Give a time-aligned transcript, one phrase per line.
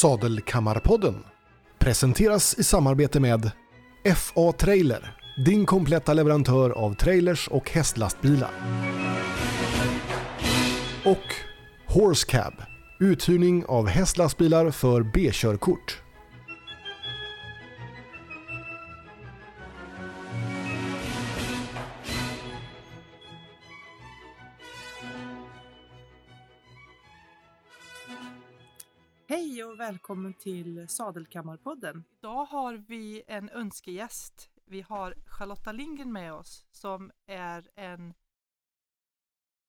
[0.00, 1.24] Sadelkammarpodden
[1.78, 3.50] presenteras i samarbete med
[4.16, 8.50] FA Trailer, din kompletta leverantör av trailers och hästlastbilar.
[11.04, 11.34] Och
[11.86, 12.52] Horse Cab,
[13.00, 15.98] uthyrning av hästlastbilar för B-körkort.
[29.90, 32.04] Välkommen till Sadelkammarpodden.
[32.18, 34.50] Idag har vi en önskegäst.
[34.64, 38.14] Vi har Charlotta Lindgren med oss som är en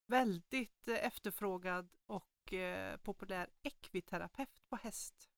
[0.08, 5.30] väldigt eh, efterfrågad och eh, populär ekviterapeut på häst.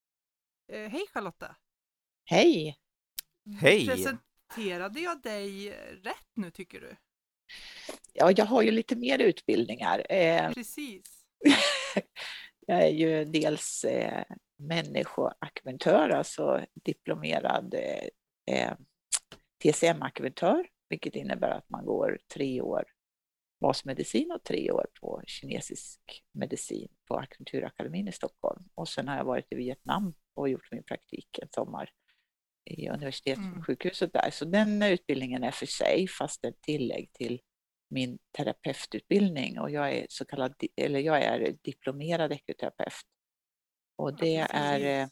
[0.68, 1.56] Eh, hej Charlotta!
[2.26, 2.78] Hej!
[3.62, 3.88] Hej!
[3.88, 5.72] Presenterade jag dig
[6.04, 6.96] rätt nu tycker du?
[8.14, 10.12] Ja, jag har ju lite mer utbildningar.
[10.12, 11.26] Eh, Precis.
[12.66, 14.24] jag är ju dels eh,
[14.68, 17.74] människoakupunktör, alltså diplomerad
[18.52, 18.74] eh,
[19.64, 22.86] TCM-akupunktör, vilket innebär att man går tre år
[23.64, 28.64] basmedicin och tre år på kinesisk medicin på Akupunkturakademin i Stockholm.
[28.76, 31.90] Och sen har jag varit i Vietnam och gjort min praktik en sommar
[32.66, 34.30] i universitetssjukhuset där.
[34.32, 37.42] Så den utbildningen är för sig, fast ett tillägg till
[37.90, 43.06] min terapeututbildning och jag är så kallad, eller jag är diplomerad ekoterapeut.
[43.96, 45.10] Och det är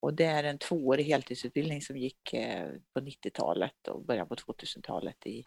[0.00, 2.34] och det är en tvåårig heltidsutbildning som gick
[2.94, 5.46] på 90-talet och början på 2000-talet i,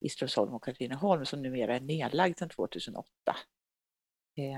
[0.00, 3.06] i Strömsholm och Katrineholm som numera är nedlagd sedan 2008.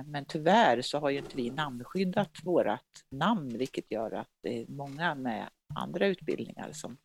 [0.04, 4.66] Men tyvärr så har ju inte vi namnskyddat vårat namn vilket gör att det är
[4.66, 6.98] många med andra utbildningar som,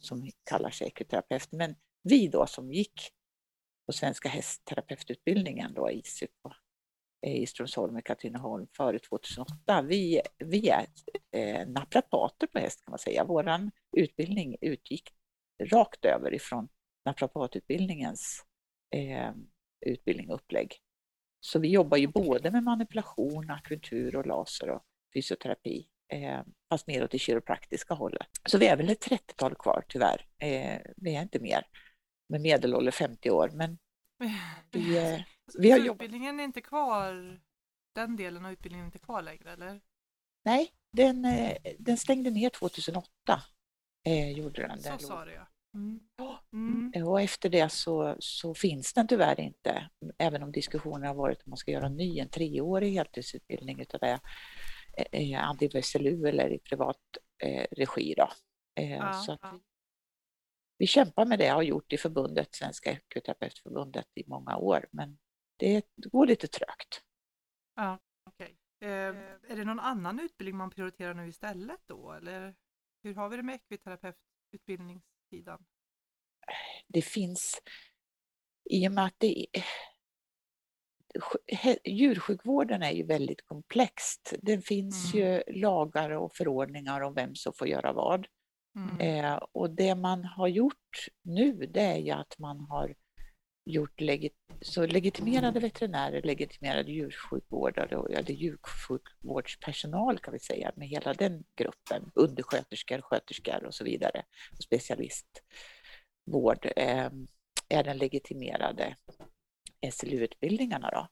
[0.00, 1.52] som kallar sig ekoterapeut.
[1.52, 3.12] Men vi då som gick
[3.86, 6.54] på Svenska hästterapeututbildningen då ISU på,
[7.26, 9.82] i Strömsholm och Katrineholm före 2008.
[9.82, 10.86] Vi, vi är
[11.32, 13.24] eh, naprapater på häst kan man säga.
[13.24, 15.10] Vår utbildning utgick
[15.62, 16.68] rakt över ifrån
[17.04, 18.44] naprapatutbildningens
[18.94, 19.32] eh,
[19.86, 20.76] utbildning och upplägg.
[21.40, 24.82] Så vi jobbar ju både med manipulation, akupunktur och laser och
[25.14, 26.40] fysioterapi, eh,
[26.70, 28.26] fast mer åt det kiropraktiska hållet.
[28.46, 30.26] Så vi är väl ett 30-tal kvar tyvärr.
[30.38, 31.66] Eh, vi är inte mer
[32.28, 33.50] med medelålder 50 år.
[33.54, 33.78] Men
[34.70, 35.24] vi,
[35.58, 35.94] vi har jobbat.
[35.94, 37.40] Utbildningen är inte kvar,
[37.94, 39.80] den delen av utbildningen är inte kvar längre eller?
[40.44, 43.08] Nej, den, eh, den stängde ner 2008.
[44.06, 44.82] Eh, gjorde den.
[44.82, 45.46] Så sa du ja.
[45.74, 46.00] Mm.
[46.52, 47.06] Mm.
[47.06, 51.50] Och efter det så, så finns den tyvärr inte, även om diskussioner har varit om
[51.50, 54.20] man ska göra en ny, en treårig heltidsutbildning utav det,
[55.12, 57.00] eh, antingen SLU eller i privat
[57.42, 58.14] eh, regi.
[58.16, 58.28] Då.
[58.80, 59.60] Eh, Ja, så ja.
[60.78, 65.18] vi kämpar med det, har gjort i förbundet, Svenska Ekoterapeutförbundet i många år, men
[65.62, 67.02] det går lite trögt.
[67.74, 67.98] Ja,
[68.30, 68.56] okej.
[68.80, 72.54] Eh, är det någon annan utbildning man prioriterar nu istället då eller
[73.02, 75.64] hur har vi det med ekviterapeututbildningssidan?
[76.88, 77.62] Det finns,
[78.70, 79.64] i och med att det är,
[81.90, 84.34] djursjukvården är ju väldigt komplext.
[84.42, 85.26] Det finns Mm.
[85.26, 88.26] ju lagar och förordningar om vem som får göra vad.
[88.76, 89.00] Mm.
[89.24, 92.94] Eh, och det man har gjort nu det är ju att man har
[93.64, 101.14] gjort legit så legitimerade veterinärer, legitimerade djursjukvårdare och eller djursjukvårdspersonal kan vi säga med hela
[101.14, 104.22] den gruppen, undersköterskor, sköterskor och så vidare,
[104.58, 107.10] och specialistvård eh,
[107.68, 108.96] är den legitimerade
[109.92, 111.08] SLU-utbildningarna då.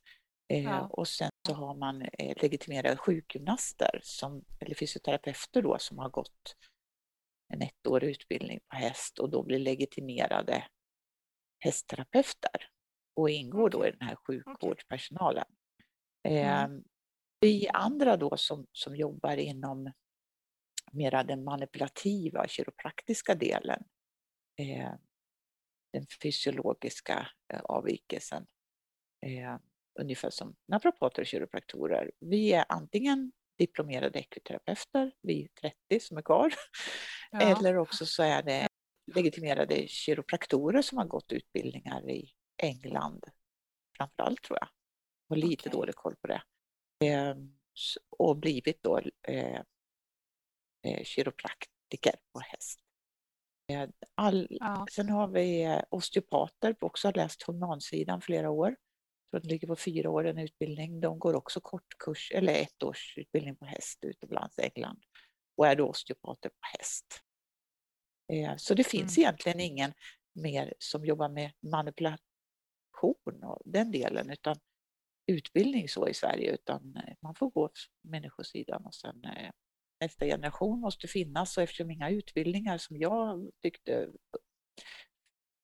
[0.54, 0.86] Eh, Ja.
[0.86, 6.56] Och sen så har man eh, legitimerade sjukgymnaster som, eller fysioterapeuter då som har gått
[7.52, 10.64] en ettårig utbildning på häst och då blir legitimerade
[11.60, 12.70] hästterapeuter
[13.14, 15.46] och ingår då i den här sjukvårdspersonalen.
[16.28, 16.84] Mm.
[17.40, 19.92] Vi andra då som, som jobbar inom
[20.92, 23.84] mera den manipulativa kiropraktiska delen,
[24.56, 24.92] eh,
[25.92, 28.46] den fysiologiska eh, avvikelsen,
[29.26, 29.56] eh,
[30.00, 32.10] ungefär som naprapater och kiropraktorer.
[32.20, 36.54] Vi är antingen diplomerade ekoterapeuter, vi 30 som är kvar,
[37.30, 37.58] Ja.
[37.58, 38.68] eller också så är det
[39.14, 42.30] legitimerade kiropraktorer som har gått utbildningar i
[42.62, 43.24] England,
[43.96, 44.68] framförallt tror jag.
[45.28, 45.72] Har lite Okej.
[45.72, 46.42] dålig koll på det.
[47.04, 47.34] Eh,
[48.18, 48.98] och blivit då
[49.28, 49.60] eh,
[50.86, 52.80] eh, kiropraktiker på häst.
[54.14, 54.86] All, Ja.
[54.92, 58.76] Sen har vi eh, osteopater, också har läst humansidan flera år.
[59.30, 61.00] Så det ligger på fyra år en utbildning.
[61.00, 65.02] De går också kortkurs eller ett års utbildning på häst utomlands, England.
[65.56, 67.22] Och är då osteopater på häst.
[68.32, 69.22] Eh, Så det finns Mm.
[69.24, 69.92] egentligen ingen
[70.32, 74.56] mer som jobbar med manipulation och den delen utan
[75.26, 77.70] utbildning så i Sverige utan eh, man får gå
[78.02, 79.50] människosidan och sen eh,
[80.00, 84.08] nästa generation måste finnas och eftersom inga utbildningar som jag tyckte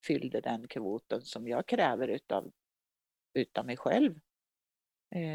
[0.07, 2.53] fyllde den kvoten som jag kräver utav,
[3.35, 4.21] utav mig själv,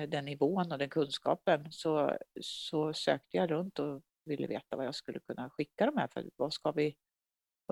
[0.07, 4.95] den nivån och den kunskapen, så, så sökte jag runt och ville veta vad jag
[4.95, 6.29] skulle kunna skicka de här för.
[6.35, 6.95] Vad ska vi,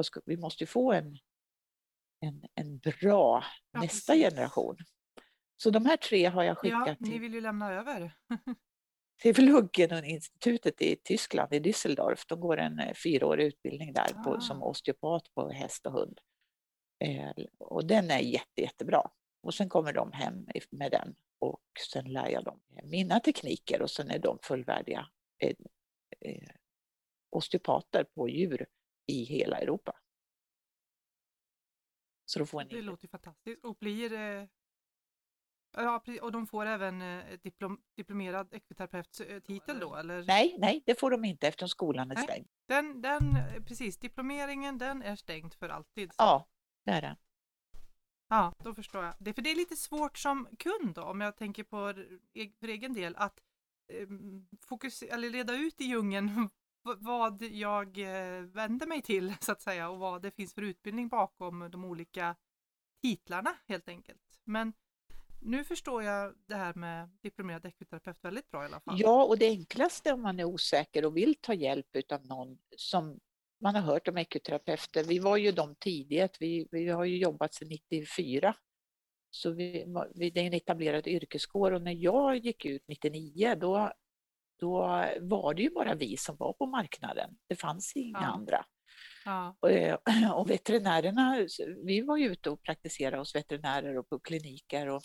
[0.05, 1.17] ska, vi måste ju få en,
[2.19, 4.29] en, en bra ja, nästa precis.
[4.29, 4.77] generation.
[5.57, 8.15] Så de här tre har jag skickat ja, ni vill ju lämna över.
[9.21, 12.25] till Luggenuninstitutet i Tyskland, i Düsseldorf.
[12.27, 14.39] De går en eh, fyraårig utbildning där på, ah.
[14.39, 16.19] som osteopat på häst och hund.
[16.99, 19.11] Eh, och den är jätte, jättebra.
[19.41, 21.61] Och sen kommer de hem med den och
[21.93, 25.55] sen lär jag dem mina tekniker och sen är de fullvärdiga eh,
[26.19, 26.49] eh,
[27.29, 28.65] osteopater på djur
[29.09, 29.95] i hela Europa.
[32.25, 32.75] Så då får ni...
[32.75, 34.47] Det låter fantastiskt och blir eh,
[35.71, 39.95] Ja, och de får även eh, diplom, diplomerad ekviterapeut-titel då?
[39.95, 40.23] Eller?
[40.23, 42.23] Nej, nej, det får de inte eftersom skolan är nej.
[42.23, 42.47] stängd.
[42.67, 46.09] Den, den, precis, diplomeringen den är stängd för alltid.
[46.09, 46.15] Så.
[46.17, 46.47] Ja,
[46.85, 47.15] det är den.
[48.29, 49.13] Ja, då förstår jag.
[49.19, 51.93] Det, för det är lite svårt som kund då, om jag tänker på
[52.59, 53.39] för egen del, att
[53.93, 54.07] eh,
[54.67, 56.49] fokus, eller reda ut i djungeln
[56.83, 61.07] vad jag eh, vänder mig till så att säga och vad det finns för utbildning
[61.07, 62.35] bakom de olika
[63.01, 64.21] titlarna helt enkelt.
[64.43, 64.73] Men
[65.41, 68.99] nu förstår jag det här med diplomerad ekoterapeut väldigt bra i alla fall.
[68.99, 73.19] Ja, och det enklaste om man är osäker och vill ta hjälp av någon som
[73.61, 75.03] man har hört om ekoterapeuter.
[75.03, 78.55] Vi var ju de tidigt, vi, vi har ju jobbat sedan 94.
[79.31, 79.85] Så vi,
[80.15, 83.91] vi, det är en etablerad yrkeskår och när jag gick ut 99 då,
[84.59, 84.77] då
[85.21, 87.37] var det ju bara vi som var på marknaden.
[87.49, 88.25] Det fanns inga ja.
[88.25, 88.65] andra.
[89.25, 89.55] Ja.
[89.59, 89.97] Och, eh,
[90.35, 91.47] och veterinärerna,
[91.85, 95.01] vi var ju ute och praktiserade hos veterinärer och på kliniker och,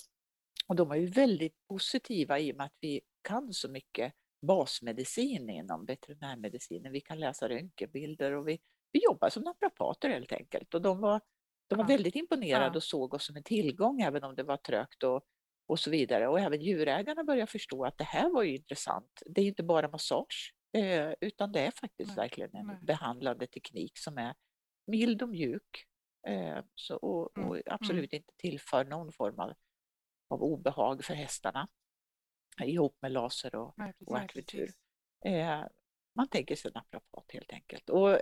[0.69, 4.13] och de var ju väldigt positiva i och med att vi kan så mycket
[4.47, 6.93] basmedicin inom veterinärmedicinen.
[6.93, 8.59] Vi kan läsa röntgenbilder och vi,
[8.93, 10.75] vi jobbar som naprapater helt enkelt.
[10.75, 11.21] Och de var,
[11.69, 11.89] de var ja.
[11.89, 15.23] väldigt imponerade och såg oss som en tillgång även om det var trögt och,
[15.67, 16.29] och så vidare.
[16.29, 19.23] Och även djurägarna började förstå att det här var ju intressant.
[19.27, 22.17] Det är inte bara massage eh, utan det är faktiskt Nej.
[22.17, 22.79] verkligen en Nej.
[22.83, 24.35] behandlande teknik som är
[24.87, 25.87] mild och mjuk
[26.29, 27.63] eh, så, och, och mm.
[27.67, 28.23] absolut mm.
[28.23, 29.53] inte tillför någon form av,
[30.29, 31.69] av obehag för hästarna
[32.63, 34.71] ihop med laser och, Nej, och akupunktur.
[35.25, 35.65] Eh,
[36.17, 37.91] man tänker sig naprapat helt enkelt.
[37.91, 38.19] Och,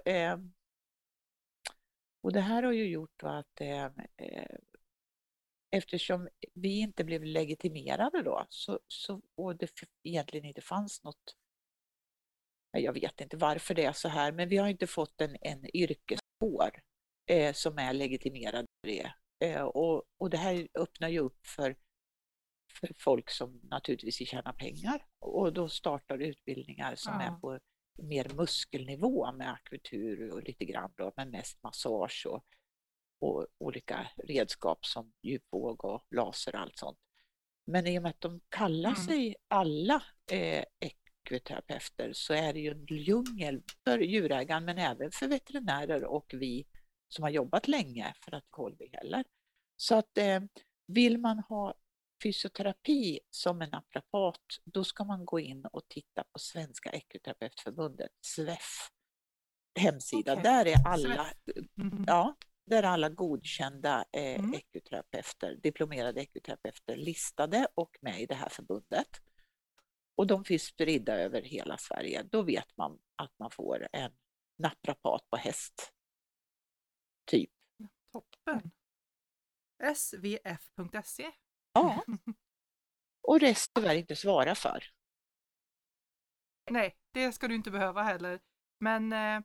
[2.22, 3.60] och det här har ju gjort att
[5.72, 9.70] eftersom vi inte blev legitimerade då så, så, och det
[10.02, 11.36] egentligen inte fanns något
[12.78, 15.76] jag vet inte varför det är så här, men vi har inte fått en, en
[15.76, 16.82] yrkeskår
[17.26, 19.12] eh, som är legitimerad för det.
[19.46, 21.76] Eh, och, och det här öppnar ju upp för
[22.80, 27.22] för folk som naturligtvis vill tjäna pengar och då startar utbildningar som ja.
[27.22, 27.58] är på
[28.02, 32.44] mer muskelnivå med akupunktur och lite grann då, men mest massage och,
[33.22, 36.98] och olika redskap som djupvåg och laser och allt sånt.
[37.66, 39.02] Men i och med att de kallar mm.
[39.02, 45.28] sig alla eh, ekviterapeuter så är det ju en djungel för djurägaren men även för
[45.28, 46.66] veterinärer och vi
[47.08, 49.24] som har jobbat länge för att koll heller.
[49.76, 50.40] Så att eh,
[50.86, 51.74] vill man ha
[52.22, 58.90] fysioterapi som en naprapat, då ska man gå in och titta på Svenska Ekoterapeutförbundet, SVEF,
[59.80, 60.32] hemsida.
[60.32, 60.42] Okay.
[60.42, 61.26] Där är alla,
[61.78, 62.04] mm.
[62.06, 64.54] ja, där är alla godkända eh, mm.
[64.54, 69.08] ekoterapeuter, diplomerade ekoterapeuter listade och med i det här förbundet.
[70.14, 72.22] Och de finns spridda över hela Sverige.
[72.22, 74.12] Då vet man att man får en
[74.58, 75.92] naprapat på häst.
[77.24, 77.50] Typ.
[78.12, 78.70] Toppen.
[79.94, 81.32] svf.se
[81.72, 82.04] Ja.
[83.22, 84.84] Och resten tyvärr inte svara för.
[86.70, 88.40] Nej, det ska du inte behöva heller.
[88.78, 89.40] Men eh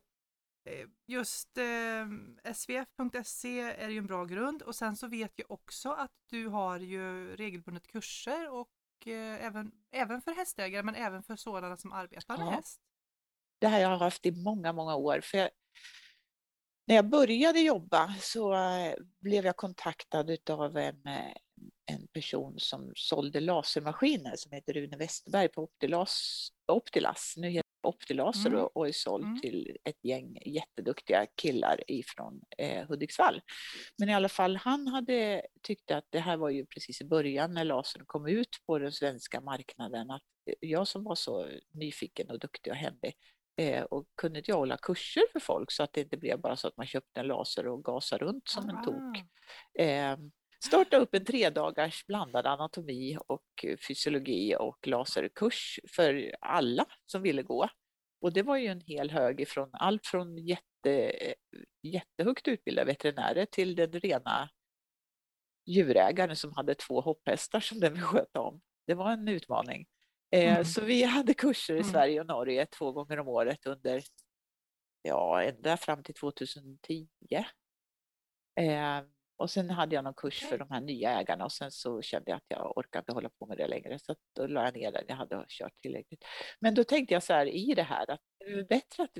[1.07, 6.11] just eh, svf.se är ju en bra grund och sen så vet jag också att
[6.29, 8.69] du har ju regelbundet kurser och
[9.07, 12.51] eh, även, även för hästägare men även för sådana som arbetar med ja.
[12.51, 12.81] häst.
[13.59, 15.21] Det här jag har haft i många, många år.
[15.23, 15.49] För jag,
[16.87, 21.33] när jag började jobba så eh, blev jag kontaktad av en, eh,
[21.85, 26.47] en person som sålde lasermaskiner som heter Rune Westerberg på Optilas.
[26.67, 27.33] Optilas.
[27.37, 28.67] Nu Optilaser mm.
[28.73, 29.41] och är såld mm.
[29.41, 33.41] till ett gäng jätteduktiga killar ifrån eh, Hudiksvall.
[33.97, 37.53] Men i alla fall, han hade tyckte att det här var ju precis i början
[37.53, 40.11] när lasern kom ut på den svenska marknaden.
[40.11, 40.23] Att
[40.59, 43.13] jag som var så nyfiken och duktig och händig
[43.57, 46.55] eh, och kunde inte jag hålla kurser för folk så att det inte blev bara
[46.55, 48.77] så att man köpte en laser och gasade runt som ah.
[48.77, 49.23] en tok.
[50.63, 57.43] Eh, starta upp en tredagars blandad anatomi och fysiologi och laserkurs för alla som ville
[57.43, 57.69] gå.
[58.21, 61.13] Och det var ju en hel hög ifrån allt från jätte,
[61.81, 64.49] jättehögt utbildade veterinärer till den rena
[65.65, 68.61] djurägaren som hade två hopphästar som den sköta om.
[68.87, 69.87] Det var en utmaning.
[70.31, 70.65] Eh, mm.
[70.65, 71.91] Så vi hade kurser i mm.
[71.91, 74.03] Sverige och Norge två gånger om året under,
[75.01, 77.07] ja, ända fram till 2010.
[79.37, 82.31] Och sen hade jag någon kurs för de här nya ägarna och sen så kände
[82.31, 84.91] jag att jag orkade inte hålla på med det längre så då la jag ner
[84.91, 85.03] den.
[85.07, 86.25] Jag hade kört tillräckligt.
[86.59, 89.17] Men då tänkte jag så här i det här att det är bättre att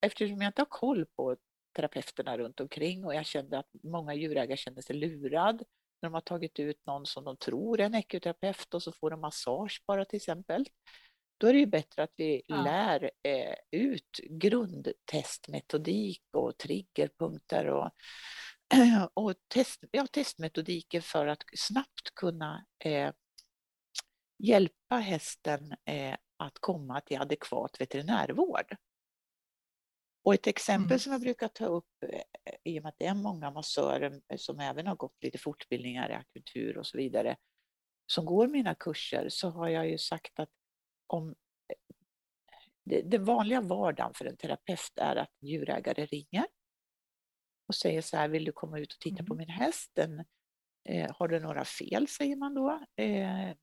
[0.00, 1.36] eftersom jag inte har koll på
[1.76, 5.62] terapeuterna runt omkring och jag kände att många djurägare kände sig lurad
[6.02, 9.10] när de har tagit ut någon som de tror är en ekoterapeut och så får
[9.10, 10.66] de massage bara till exempel.
[11.38, 12.62] Då är det ju bättre att vi ja.
[12.62, 17.90] lär eh, ut grundtestmetodik och triggerpunkter och
[19.14, 23.12] och test, ja, testmetodiker för att snabbt kunna eh,
[24.38, 28.76] hjälpa hästen eh, att komma till adekvat veterinärvård.
[30.24, 30.98] Och ett exempel mm.
[30.98, 34.60] som jag brukar ta upp, eh, i och med att det är många massörer som
[34.60, 37.36] även har gått lite fortbildningar i akupunktur och så vidare,
[38.06, 40.50] som går mina kurser, så har jag ju sagt att
[41.06, 41.34] om
[42.90, 46.46] eh, den vanliga vardagen för en terapeut är att djurägare ringer
[47.68, 49.26] och säger så här, vill du komma ut och titta mm.
[49.26, 49.90] på min häst?
[49.94, 50.24] Den,
[50.88, 52.70] eh, har du några fel, säger man då.
[52.96, 53.54] Eh,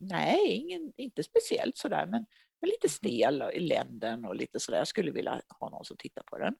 [0.00, 2.26] nej, ingen, inte speciellt sådär, men,
[2.60, 4.78] men lite stel i länden och lite sådär.
[4.78, 6.56] Jag skulle vilja ha någon som tittar på den.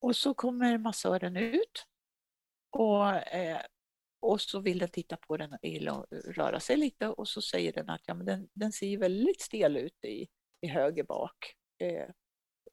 [0.00, 1.86] Och så kommer massören ut
[2.70, 3.60] och, eh,
[4.20, 5.58] och så vill den titta på den,
[6.10, 9.76] röra sig lite och så säger den att ja, men den, den ser väldigt stel
[9.76, 10.28] ut i,
[10.60, 12.08] i höger bak, eh,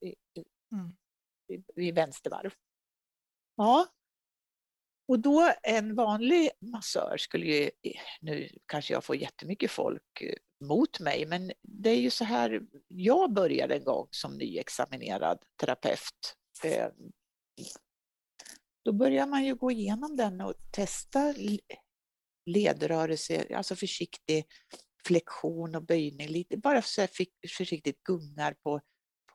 [0.02, 0.16] i,
[0.72, 0.96] mm.
[1.48, 2.54] i, i vänster varv.
[3.56, 3.88] Ja.
[5.08, 7.70] Och då en vanlig massör skulle ju,
[8.22, 10.34] nu kanske jag får jättemycket folk eh,
[10.68, 16.36] mot mig, men det är ju så här, jag började en gång som nyexaminerad terapeut.
[16.64, 16.88] Eh,
[18.86, 21.34] då börjar man ju gå igenom den och testa
[22.46, 24.46] ledrörelse, alltså försiktig
[25.08, 27.08] flexion och böjning, lite, bara så
[27.58, 28.82] försiktigt gungar på,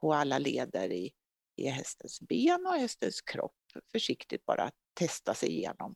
[0.00, 1.12] på alla leder i,
[1.60, 3.56] i hästens ben och hästens kropp
[3.92, 5.94] försiktigt bara testa sig igenom.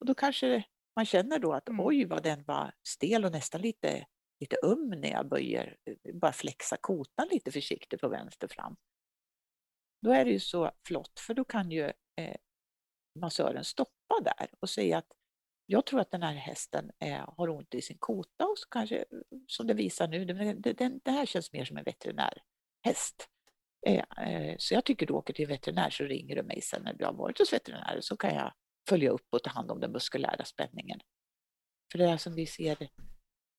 [0.00, 0.64] Och då kanske
[0.96, 1.86] man känner då att mm.
[1.86, 4.06] oj vad den var stel och nästan lite,
[4.40, 5.76] lite öm när jag böjer,
[6.12, 8.76] bara flexa kotan lite försiktigt på vänster fram.
[10.02, 11.84] Då är det ju så flott för då kan ju
[12.16, 12.36] eh,
[13.20, 15.12] massören stoppa där och säga att
[15.66, 19.04] jag tror att den här hästen eh, har ont i sin kota och så kanske,
[19.46, 23.28] som det visar nu, det, det, det här känns mer som en veterinärhäst.
[23.86, 26.92] Eh, eh, så jag tycker du åker till veterinär så ringer du mig sen när
[26.92, 28.52] du har varit hos veterinär så kan jag
[28.88, 31.00] följa upp och ta hand om den muskulära spänningen.
[31.92, 32.88] För det där som vi ser,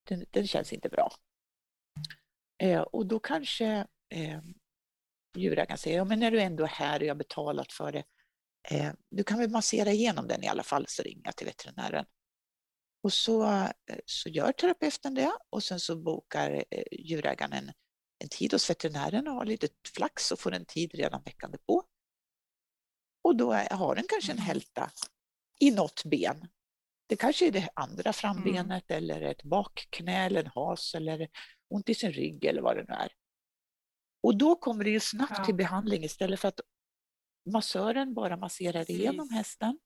[0.07, 1.11] den, den känns inte bra.
[2.63, 4.41] Eh, och då kanske eh,
[5.37, 8.03] djurägaren säger, ja men när du ändå är här och jag har betalat för det,
[8.71, 12.05] eh, du kan väl massera igenom den i alla fall, så ringer jag till veterinären.
[13.03, 13.67] Och så,
[14.05, 17.71] så gör terapeuten det och sen så bokar djurägaren en
[18.19, 21.83] en tid hos veterinären och har lite flax och får en tid redan veckan på.
[23.23, 24.47] Och då har den kanske en mm.
[24.47, 24.91] hälta
[25.59, 26.47] i något ben.
[27.07, 29.03] Det kanske är det andra frambenet mm.
[29.03, 31.27] eller ett bakknä eller en has eller
[31.69, 33.11] ont i sin rygg eller vad det nu är.
[34.23, 35.45] Och då kommer det ju snabbt ja.
[35.45, 36.59] till behandling istället för att
[37.51, 39.79] massören bara masserar igenom hästen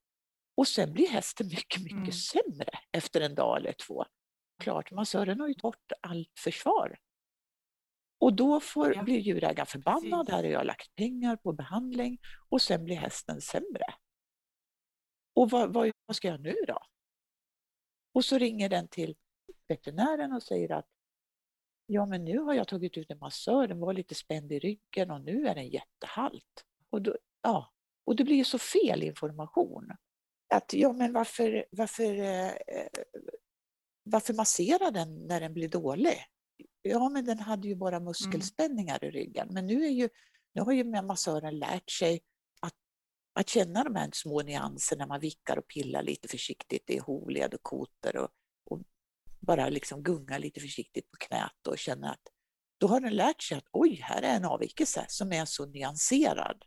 [0.56, 2.12] och sen blir hästen mycket, mycket mm.
[2.12, 4.06] sämre efter en dag eller två.
[4.64, 6.98] Klart, massören har ju bort allt försvar
[8.20, 9.04] och då får, ja.
[9.04, 12.18] blir djurägaren förbannad, här har jag lagt pengar på behandling
[12.50, 13.86] och sen blir hästen sämre.
[15.34, 16.80] Och vad, vad, vad ska jag nu då?
[18.14, 19.16] Och så ringer den till
[19.68, 20.88] veterinären och säger att
[21.86, 25.12] ja men nu har jag tagit ut en massör, den var lite spänd i ryggen
[25.12, 26.66] och nu är den jättehalt.
[26.90, 27.74] Och, då, ja,
[28.06, 29.92] och det blir så fel information.
[30.54, 32.52] Att ja men varför, varför, eh,
[34.04, 36.18] varför massera den när den blir dålig?
[36.82, 38.06] Ja men den hade ju bara mm.
[38.06, 39.16] muskelspänningar mm.
[39.16, 39.48] i ryggen.
[39.52, 40.10] Men nu, är ju,
[40.54, 42.22] nu har ju massören lärt sig
[42.62, 42.74] att,
[43.34, 47.54] att känna de här små nyanserna när man vickar och pillar lite försiktigt i hovled
[47.54, 48.30] och koter och,
[48.66, 48.82] och
[49.40, 52.28] bara liksom gunga lite försiktigt på knät och känna att
[52.80, 56.64] då har den lärt sig att oj, här är en avvikelse som är så nyanserad.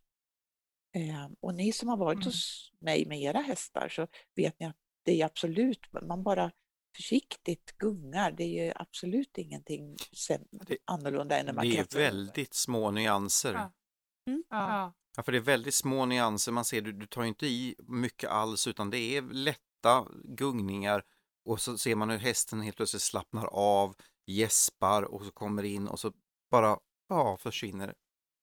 [0.94, 2.26] Eh, och ni som har varit mm.
[2.26, 6.52] hos mig med era hästar så vet ni att det är absolut, man bara
[6.96, 8.32] försiktigt gungar.
[8.32, 9.96] Det är ju absolut ingenting
[10.50, 13.54] det, annorlunda än när man Det är väldigt små nyanser.
[13.54, 13.72] Ja.
[14.30, 14.44] Mm.
[14.50, 14.94] Ja.
[15.16, 15.22] ja.
[15.22, 16.52] för det är väldigt små nyanser.
[16.52, 21.04] Man ser, du, du tar inte i mycket alls utan det är lätt lätta gungningar
[21.44, 23.94] och så ser man hur hästen helt plötsligt slappnar av,
[24.26, 26.12] gäspar och så kommer in och så
[26.50, 27.94] bara ja, försvinner.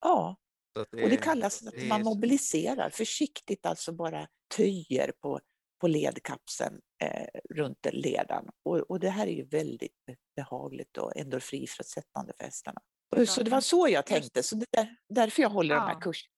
[0.01, 0.35] Ja,
[0.73, 5.39] det och det kallas att man mobiliserar, försiktigt alltså bara töjer på,
[5.79, 8.49] på ledkapseln eh, runt ledan.
[8.63, 9.95] Och, och det här är ju väldigt
[10.35, 12.81] behagligt och endorfinfrisättande för hästarna.
[13.27, 15.81] Så det var så jag tänkte, så det är därför jag håller ja.
[15.81, 16.33] de här kurserna.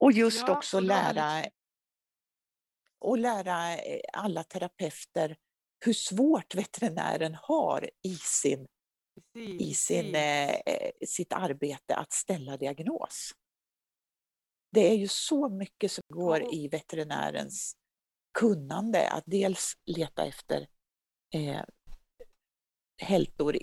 [0.00, 1.44] Och just ja, också lära,
[3.00, 5.36] och lära eh, alla terapeuter
[5.84, 8.66] hur svårt veterinären har i, sin,
[9.58, 10.56] i sin, eh,
[11.06, 13.32] sitt arbete att ställa diagnos.
[14.72, 17.76] Det är ju så mycket som går i veterinärens
[18.38, 20.66] kunnande att dels leta efter
[21.34, 21.62] eh,
[23.02, 23.56] hältor,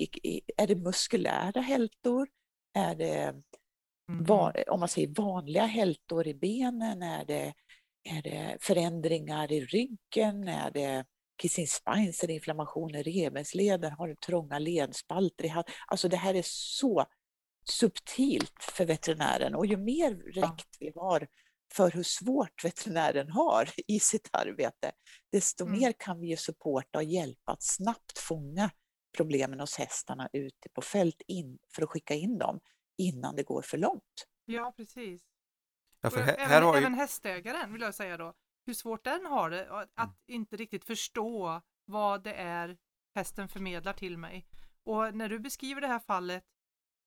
[0.58, 2.28] är det muskulära hältor?
[2.74, 3.36] Är det,
[4.08, 4.64] van, mm.
[4.68, 7.02] om man säger vanliga hältor i benen?
[7.02, 7.54] Är det,
[8.04, 10.48] är det förändringar i ryggen?
[10.48, 11.06] Är det
[11.44, 13.92] är inflammation i revbensleden?
[13.92, 15.64] Har du trånga ledspalter?
[15.88, 17.06] Alltså det här är så
[17.70, 21.28] subtilt för veterinären och ju mer rätt vi har
[21.74, 24.92] för hur svårt veterinären har i sitt arbete,
[25.32, 25.80] desto mm.
[25.80, 28.72] mer kan vi ju supporta och hjälpa att snabbt fånga
[29.18, 32.60] problemen hos hästarna ute på fält in, för att skicka in dem
[32.98, 34.28] innan det går för långt.
[34.46, 35.22] Ja, precis.
[36.02, 36.80] Ja, för här, även, här har ju...
[36.80, 38.34] även hästägaren vill jag säga då,
[38.66, 40.16] hur svårt den har det att mm.
[40.28, 42.78] inte riktigt förstå vad det är
[43.16, 44.48] hästen förmedlar till mig.
[44.84, 46.44] Och när du beskriver det här fallet,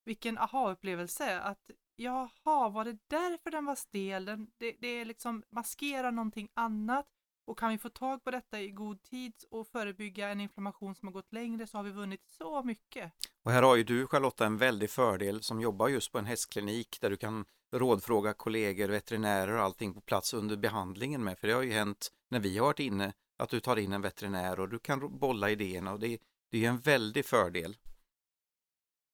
[0.04, 1.70] vilken aha-upplevelse att
[2.02, 4.24] jaha, var det därför den var stel?
[4.24, 7.06] Den, det, det är liksom maskerar någonting annat
[7.44, 11.08] och kan vi få tag på detta i god tid och förebygga en inflammation som
[11.08, 13.12] har gått längre så har vi vunnit så mycket.
[13.42, 17.00] Och här har ju du Charlotta en väldig fördel som jobbar just på en hästklinik
[17.00, 21.38] där du kan rådfråga kollegor, veterinärer och allting på plats under behandlingen med.
[21.38, 24.02] För det har ju hänt när vi har varit inne att du tar in en
[24.02, 26.18] veterinär och du kan bolla idéerna och det,
[26.50, 27.76] det är en väldig fördel.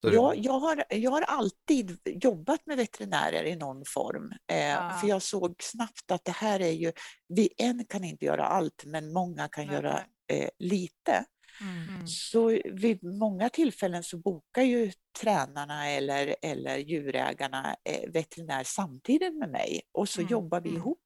[0.00, 4.32] Ja, jag, har, jag har alltid jobbat med veterinärer i någon form.
[4.52, 4.98] Eh, ah.
[4.98, 6.92] För jag såg snabbt att det här är ju,
[7.28, 9.74] vi en kan inte göra allt, men många kan Nej.
[9.74, 11.24] göra eh, lite.
[11.60, 12.06] Mm.
[12.06, 19.50] Så vid många tillfällen så bokar ju tränarna eller, eller djurägarna eh, veterinär samtidigt med
[19.50, 20.30] mig och så mm.
[20.30, 20.80] jobbar vi mm.
[20.80, 21.02] ihop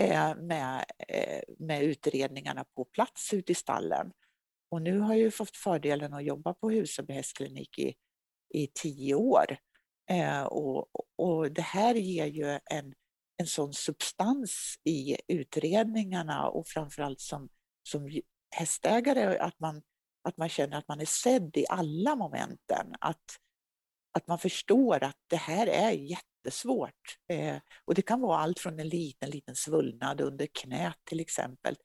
[0.00, 4.12] eh, med, eh, med utredningarna på plats ute i stallen.
[4.70, 7.94] Och nu har jag ju fått fördelen att jobba på Huseby hästklinik i
[8.54, 9.56] i tio år.
[10.10, 12.94] Eh, och, och det här ger ju en,
[13.36, 17.48] en sån substans i utredningarna och framförallt som,
[17.82, 18.20] som
[18.56, 19.82] hästägare att man,
[20.28, 22.94] att man känner att man är sedd i alla momenten.
[23.00, 23.38] Att,
[24.12, 27.18] att man förstår att det här är jättesvårt.
[27.28, 31.76] Eh, och det kan vara allt från en liten, liten svullnad under knät till exempel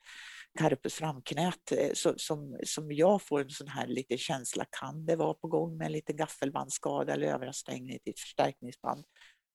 [0.57, 5.33] carpus framknät eh, som, som jag får en sån här liten känsla, kan det vara
[5.33, 9.05] på gång med en liten gaffelbandsskada eller överansträngning i ett förstärkningsband?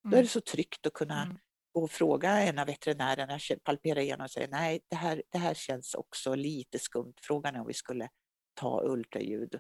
[0.05, 0.11] Mm.
[0.11, 1.39] Då är det så tryggt att kunna mm.
[1.73, 5.55] gå och fråga en av veterinärerna, palpera igenom och säga nej, det här, det här
[5.55, 7.15] känns också lite skumt.
[7.23, 8.09] Frågan är om vi skulle
[8.55, 9.55] ta ultraljud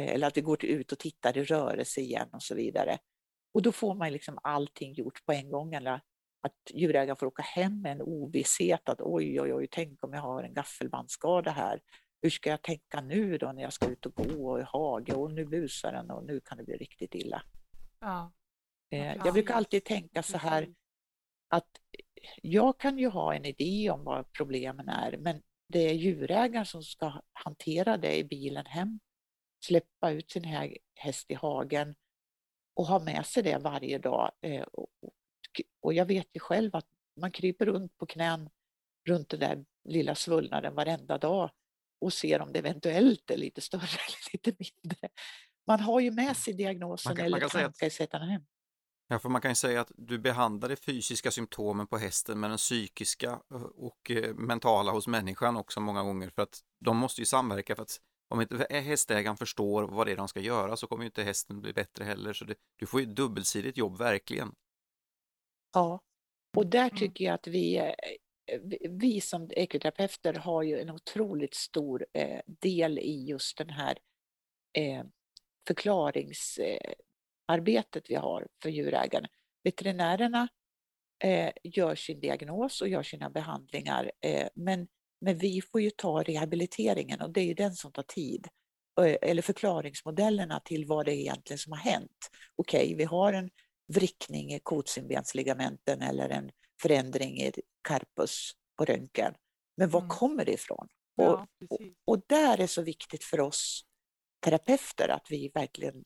[0.00, 2.98] eh, eller att vi går ut och tittar i rörelse igen och så vidare.
[3.54, 6.00] Och då får man liksom allting gjort på en gång eller
[6.42, 10.20] att djurägaren får åka hem med en ovisshet att oj, oj, oj, tänk om jag
[10.20, 11.80] har en gaffelbandsskada här.
[12.22, 15.32] Hur ska jag tänka nu då när jag ska ut och gå i hage och
[15.32, 17.42] nu busar den och nu kan det bli riktigt illa.
[18.00, 18.32] Ja.
[18.90, 20.74] Eh, jag brukar alltid tänka så här
[21.48, 21.68] att
[22.42, 26.82] jag kan ju ha en idé om vad problemen är, men det är djurägaren som
[26.82, 29.00] ska hantera det i bilen hem,
[29.64, 30.44] släppa ut sin
[30.94, 31.94] häst i hagen
[32.74, 34.66] och ha med sig det varje dag eh,
[35.80, 36.86] och jag vet ju själv att
[37.20, 38.50] man kryper runt på knän
[39.08, 41.50] runt den där lilla svullnaden varenda dag
[42.00, 45.08] och ser om det eventuellt är lite större eller lite mindre.
[45.66, 48.42] Man har ju med sig diagnosen kan, eller tankar i sättarna hem.
[49.08, 52.50] Ja, för man kan ju säga att du behandlar de fysiska symptomen på hästen med
[52.50, 57.20] den psykiska eh, och eh, mentala hos människan också många gånger för att de måste
[57.20, 60.86] ju samverka för att om inte hästägaren förstår vad det är de ska göra så
[60.86, 62.32] kommer ju inte hästen bli bättre heller.
[62.32, 64.54] Så det, du får ju dubbelsidigt jobb verkligen.
[65.72, 66.00] Ja,
[66.56, 66.96] och där mm.
[66.96, 67.94] tycker jag att vi, eh,
[68.90, 73.98] vi som ekoterapeuter har ju en otroligt stor eh, del i just den här
[74.78, 75.04] eh,
[75.66, 79.28] förklaringsarbetet vi har för djurägarna.
[79.64, 80.48] Veterinärerna
[81.62, 84.10] gör sin diagnos och gör sina behandlingar,
[84.54, 84.88] men,
[85.20, 88.48] men vi får ju ta rehabiliteringen och det är ju den som tar tid.
[89.00, 92.30] Eller förklaringsmodellerna till vad det är egentligen som har hänt.
[92.56, 93.50] Okej, okay, vi har en
[93.94, 96.50] vrickning i kotsinbensligamenten eller en
[96.82, 97.52] förändring i
[97.88, 99.34] carpus på röntgen.
[99.76, 100.10] Men var Mm.
[100.10, 100.88] kommer det ifrån?
[101.16, 101.96] Och, Ja, precis.
[102.04, 103.82] och där är så viktigt för oss
[104.44, 106.04] terapeuter att vi verkligen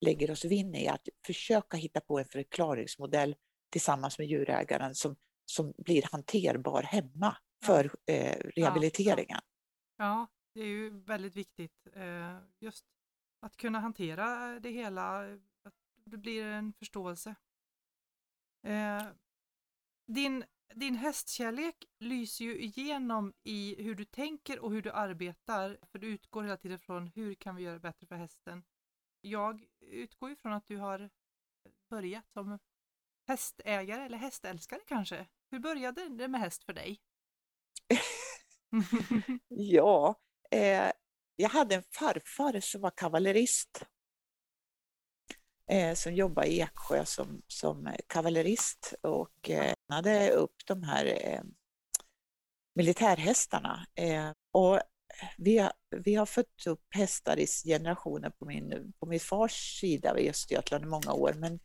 [0.00, 3.36] lägger oss vinn i att försöka hitta på en förklaringsmodell
[3.70, 9.40] tillsammans med djurägaren som, som blir hanterbar hemma för eh, rehabiliteringen.
[9.96, 12.84] Ja, det är ju väldigt viktigt eh, just
[13.40, 15.24] att kunna hantera det hela,
[16.04, 17.34] det blir en förståelse.
[18.62, 19.06] Eh,
[20.06, 25.98] din, din hästkärlek lyser ju igenom i hur du tänker och hur du arbetar, för
[25.98, 28.64] du utgår hela tiden från hur kan vi göra bättre för hästen.
[29.20, 31.10] Jag utgår ju från att du har
[31.90, 32.58] börjat som
[33.26, 35.26] hästägare eller hästälskare kanske.
[35.50, 37.00] Hur började det med häst för dig?
[39.48, 40.92] Ja, eh,
[41.36, 43.82] jag hade en farfar som var kavallerist.
[45.70, 51.40] Eh, som jobbade i Eksjö som, som kavallerist och eh, hade upp de här eh,
[52.74, 53.86] militärhästarna.
[53.94, 54.80] Eh, och
[55.38, 60.18] vi, har, vi har fött upp hästar i generationer på min, på min fars sida
[60.18, 61.60] i Östergötland i många år, men,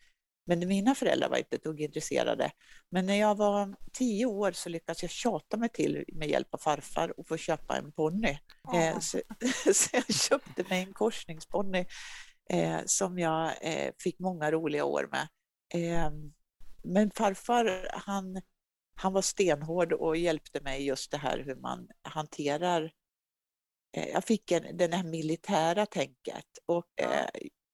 [0.46, 2.52] men mina föräldrar var inte ett dugg intresserade.
[2.92, 6.58] Men när jag var tio år så lyckades jag tjata mig till med hjälp av
[6.58, 8.38] farfar och få köpa en ponny.
[8.74, 9.22] Eh, så,
[9.74, 11.86] så jag köpte mig en korsningsponny
[12.50, 15.28] eh, som jag eh, fick många roliga år med.
[15.74, 16.12] Eh,
[16.84, 18.42] men farfar han,
[18.96, 22.92] han var stenhård och hjälpte mig just det här hur man hanterar
[23.98, 27.30] eh, jag fick en, den här militära tänket och eh,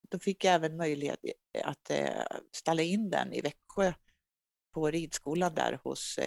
[0.09, 1.19] då fick jag även möjlighet
[1.63, 3.93] att eh, ställa in den i Växjö
[4.73, 6.19] på ridskolan där hos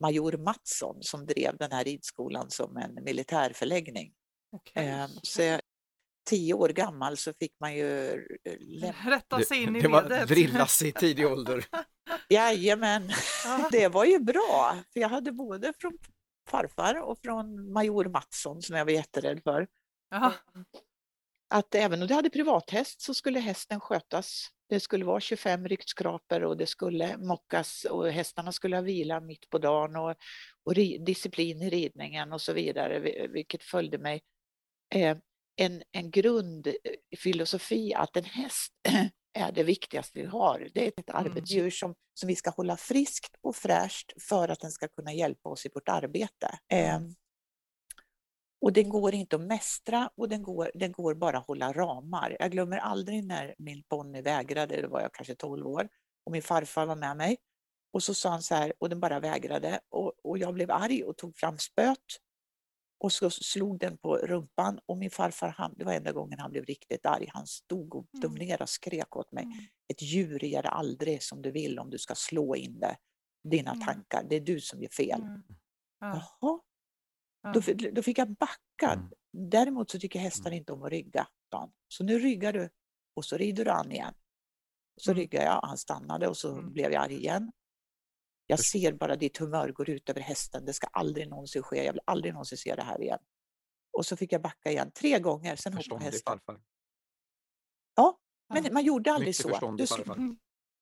[0.00, 4.14] major Mattsson som drev den här ridskolan som en militärförläggning.
[4.52, 4.88] Okej.
[4.88, 5.60] Eh, så jag,
[6.24, 8.08] tio år gammal så fick man ju
[8.44, 9.16] eh, lämna.
[9.16, 10.28] Rätta sig in i det var ledet.
[10.28, 11.64] drillas i tidig ålder.
[12.28, 13.10] Jajamän,
[13.44, 13.68] Ja.
[13.72, 14.76] det var ju bra.
[14.92, 15.98] För jag hade både från
[16.50, 19.66] farfar och från major Mattsson som jag var jätterädd för.
[20.10, 20.32] Ja.
[21.54, 24.48] Att även om du hade privathäst så skulle hästen skötas.
[24.68, 29.50] Det skulle vara 25 ryktskrapor och det skulle mockas och hästarna skulle ha vila mitt
[29.50, 30.14] på dagen och,
[30.64, 34.22] och ri, disciplin i ridningen och så vidare, vi- vilket följde mig.
[34.94, 35.16] Eh,
[35.56, 38.72] en, en grundfilosofi att en häst
[39.38, 40.68] är det viktigaste vi har.
[40.74, 44.70] Det är ett arbetsdjur som, som vi ska hålla friskt och fräscht för att den
[44.70, 46.58] ska kunna hjälpa oss i vårt arbete.
[46.72, 47.00] Eh,
[48.60, 52.36] och den går inte att mästra och den går, den går bara att hålla ramar.
[52.40, 55.88] Jag glömmer aldrig när min ponny vägrade, då var jag kanske 12 år,
[56.26, 57.36] och min farfar var med mig.
[57.92, 59.80] Och så sa han så här, och den bara vägrade.
[59.88, 61.98] Och, och jag blev arg och tog fram spöet.
[63.04, 66.50] Och så slog den på rumpan och min farfar, han, det var enda gången han
[66.50, 67.26] blev riktigt arg.
[67.32, 68.20] Han stod och Mm.
[68.20, 69.44] dominerade och skrek åt mig.
[69.44, 69.56] Mm.
[69.88, 72.96] Ett djur ger aldrig som du vill om du ska slå in det.
[73.48, 73.86] Dina Mm.
[73.86, 75.20] tankar, det är du som gör fel.
[75.22, 75.42] Mm.
[76.00, 76.28] Ja.
[76.40, 76.60] Jaha,
[77.42, 77.52] Ja.
[77.52, 78.92] då, då fick jag backa.
[78.92, 79.10] Mm.
[79.50, 81.26] Däremot så tycker hästar inte om att rygga.
[81.88, 82.70] Så nu ryggar du
[83.16, 84.14] och så rider du an igen.
[84.96, 85.20] Så Mm.
[85.20, 86.72] ryggade jag, han stannade och så Mm.
[86.72, 87.52] blev jag arg igen.
[88.46, 90.64] Jag ser bara ditt humör går ut över hästen.
[90.64, 91.84] Det ska aldrig någonsin ske.
[91.84, 93.18] Jag vill aldrig någonsin se det här igen.
[93.92, 95.56] Och så fick jag backa igen tre gånger.
[95.56, 96.20] Sen hoppade hästen.
[96.32, 96.60] farfar.
[97.94, 98.60] Ja, Ja.
[98.62, 99.70] men man gjorde aldrig Mycket så.
[99.70, 100.14] Du sl- farfar.
[100.16, 100.36] Mm.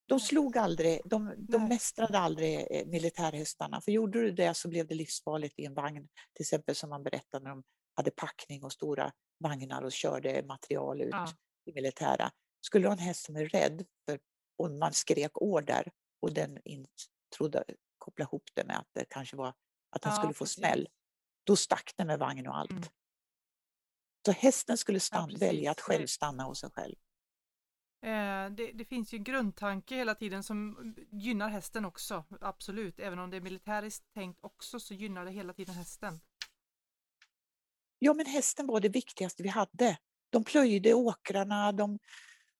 [0.06, 1.68] de slog aldrig, de, de Nej.
[1.68, 3.80] mästrade aldrig eh, militärhästarna.
[3.80, 6.08] För gjorde du det så blev det livsfarligt i en vagn.
[6.34, 7.62] Till exempel som man berättade när de
[7.94, 11.28] hade packning och stora vagnar och körde material ut Ja.
[11.64, 12.30] i militära.
[12.60, 14.18] Skulle du ha en häst som är rädd för,
[14.58, 15.90] och man skrek order
[16.22, 16.86] och den in,
[17.32, 17.64] trodde,
[17.98, 19.54] kopplade ihop det med att det kanske var
[19.90, 20.56] att han Ja, skulle få precis.
[20.56, 20.88] smäll,
[21.44, 22.70] då stack den med vagn och allt.
[22.70, 22.82] Mm.
[24.26, 25.42] Så hästen skulle stanna, precis.
[25.42, 26.96] välja att själv stanna hos sig själv.
[28.02, 30.76] Eh, det, det finns ju en grundtanke hela tiden som
[31.12, 33.00] gynnar hästen också, absolut.
[33.00, 36.20] Även om det är militäriskt tänkt också så gynnar det hela tiden hästen.
[37.98, 39.98] Ja, men hästen var det viktigaste vi hade.
[40.30, 41.98] De plöjde åkrarna, de,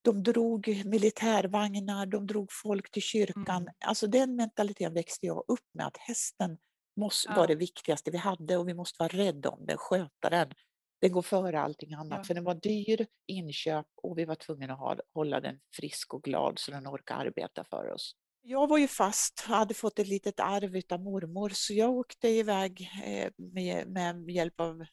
[0.03, 3.61] de drog militärvagnar, de drog folk till kyrkan.
[3.61, 3.73] Mm.
[3.85, 6.57] Alltså den mentaliteten växte jag upp med, att hästen
[6.99, 7.35] måste Ja.
[7.35, 10.53] vara det viktigaste vi hade och vi måste vara rädda om den, sköta den.
[11.01, 12.23] Den går före allting annat, Ja.
[12.23, 16.23] för den var dyr inköp och vi var tvungna att ha, hålla den frisk och
[16.23, 18.15] glad så den orkar arbeta för oss.
[18.41, 22.89] Jag var ju fast, hade fått ett litet arv av mormor, så jag åkte iväg
[23.05, 24.85] eh, med, med hjälp av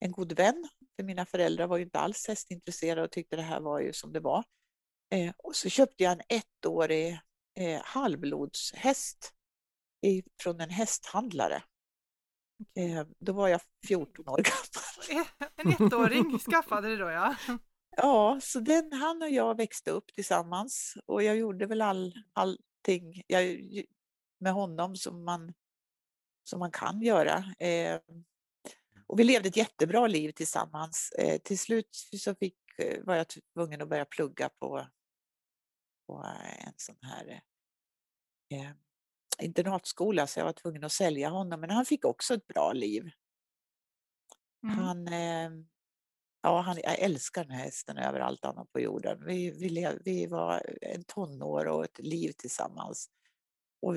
[0.00, 0.68] en god vän.
[0.98, 4.12] För mina föräldrar var ju inte alls hästintresserade och tyckte det här var ju som
[4.12, 4.44] det var.
[5.10, 7.20] Eh, och så köpte jag en ettårig
[7.58, 9.32] eh, halvblodshäst
[10.06, 11.62] i, från en hästhandlare.
[12.74, 14.44] Eh, då var jag 14 år gammal.
[15.10, 17.36] Eh, En ettåring skaffade det då ja.
[17.96, 23.22] Ja, så den, han och jag växte upp tillsammans och jag gjorde väl all, allting
[23.26, 23.60] jag,
[24.38, 25.54] med honom som man
[26.44, 27.44] som man kan göra.
[27.58, 28.00] Eh,
[29.08, 31.12] och vi levde ett jättebra liv tillsammans.
[31.18, 34.86] Eh, till slut så fick, eh, var jag tvungen att börja plugga på,
[36.06, 36.24] på
[36.66, 37.42] en sån här
[38.50, 38.70] eh,
[39.42, 41.60] internatskola så jag var tvungen att sälja honom.
[41.60, 43.10] Men han fick också ett bra liv.
[44.62, 44.78] Mm.
[44.78, 45.50] Han, eh,
[46.42, 49.24] ja, han, jag älskar den här hästen över allt annat på jorden.
[49.26, 53.10] Vi, vi, lev, vi var en tonår och ett liv tillsammans.
[53.82, 53.96] Och,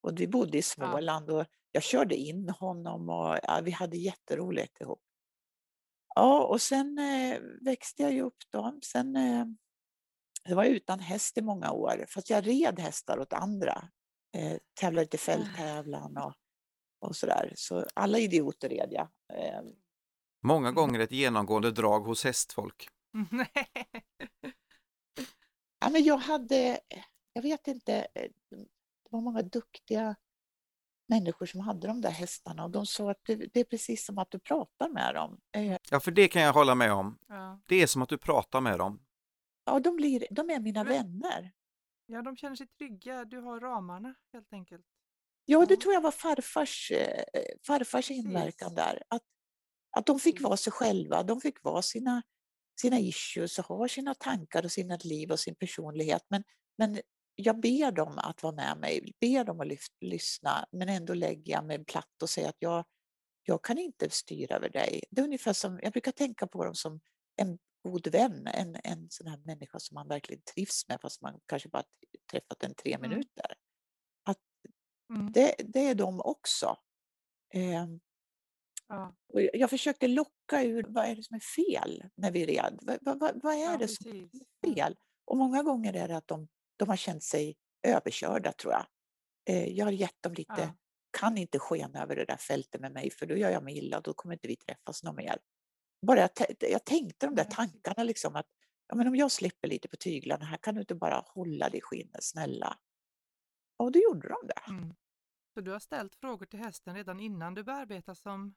[0.00, 4.80] och vi bodde i Småland och jag körde in honom och ja, vi hade jätteroligt
[4.80, 5.02] ihop.
[6.14, 8.78] Ja, och sen eh, växte jag ju upp då.
[8.84, 9.46] Sen eh,
[10.44, 13.88] jag var utan häst i många år, fast jag red hästar åt andra.
[14.36, 16.34] Eh, tävlade till fälttävlan och,
[17.00, 17.52] och sådär.
[17.56, 19.08] Så alla idioter red jag.
[19.34, 19.62] Eh,
[20.44, 20.74] Många mm.
[20.74, 22.88] gånger ett genomgående drag hos hästfolk.
[25.80, 26.80] ja, men jag hade,
[27.32, 30.16] jag vet inte, det var många duktiga
[31.06, 34.18] människor som hade de där hästarna och de sa att det, det är precis som
[34.18, 35.40] att du pratar med dem.
[35.56, 37.18] Eh, ja, för det kan jag hålla med om.
[37.28, 37.60] Ja.
[37.66, 39.02] Det är som att du pratar med dem.
[39.64, 41.52] Ja, de, blir, de är mina men, vänner.
[42.06, 43.24] Ja, de känner sig trygga.
[43.24, 44.86] Du har ramarna helt enkelt.
[45.44, 47.24] Ja, det tror jag var farfars, eh,
[47.66, 49.02] farfars inverkan där.
[49.08, 49.22] Att
[49.92, 52.22] att de fick vara sig själva, de fick vara sina,
[52.80, 56.26] sina issues och ha sina tankar och sina liv och sin personlighet.
[56.28, 56.44] Men,
[56.78, 57.00] men
[57.42, 61.52] jag ber dem att vara med mig, ber dem att lyft, lyssna, men ändå lägger
[61.52, 62.84] jag mig platt och säger att jag,
[63.42, 65.02] jag kan inte styra över dig.
[65.10, 67.00] Det är ungefär som, jag brukar tänka på dem som
[67.36, 71.40] en god vän, en, en sån här människa som man verkligen trivs med fast man
[71.46, 71.84] kanske bara
[72.30, 73.10] träffat en tre mm.
[73.10, 73.54] minuter.
[74.24, 74.38] Att
[75.10, 75.32] mm.
[75.32, 76.76] det, det är de också.
[77.54, 77.86] Eh,
[78.92, 79.14] Ja.
[79.52, 82.78] Jag försökte locka ur vad är det som är fel när vi red.
[82.82, 84.28] Vad, vad, vad är ja, det som är
[84.74, 84.96] fel?
[85.24, 86.48] Och många gånger är det att de,
[86.82, 88.86] de har känt sig överkörda tror jag.
[89.48, 90.74] Eh, jag har gett dem lite, ja.
[91.18, 93.96] kan inte skena över det där fältet med mig för då gör jag mig illa
[93.96, 95.38] och då kommer inte vi träffas någon mer.
[96.06, 98.46] Bara jag, jag tänkte de där tankarna liksom att
[98.88, 101.78] ja, men om jag släpper lite på tyglarna här kan du inte bara hålla dig
[101.78, 102.78] i skinnet snälla.
[103.76, 104.72] Och då gjorde de det.
[104.72, 104.94] Mm.
[105.54, 108.54] Så du har ställt frågor till hästen redan innan du började arbeta som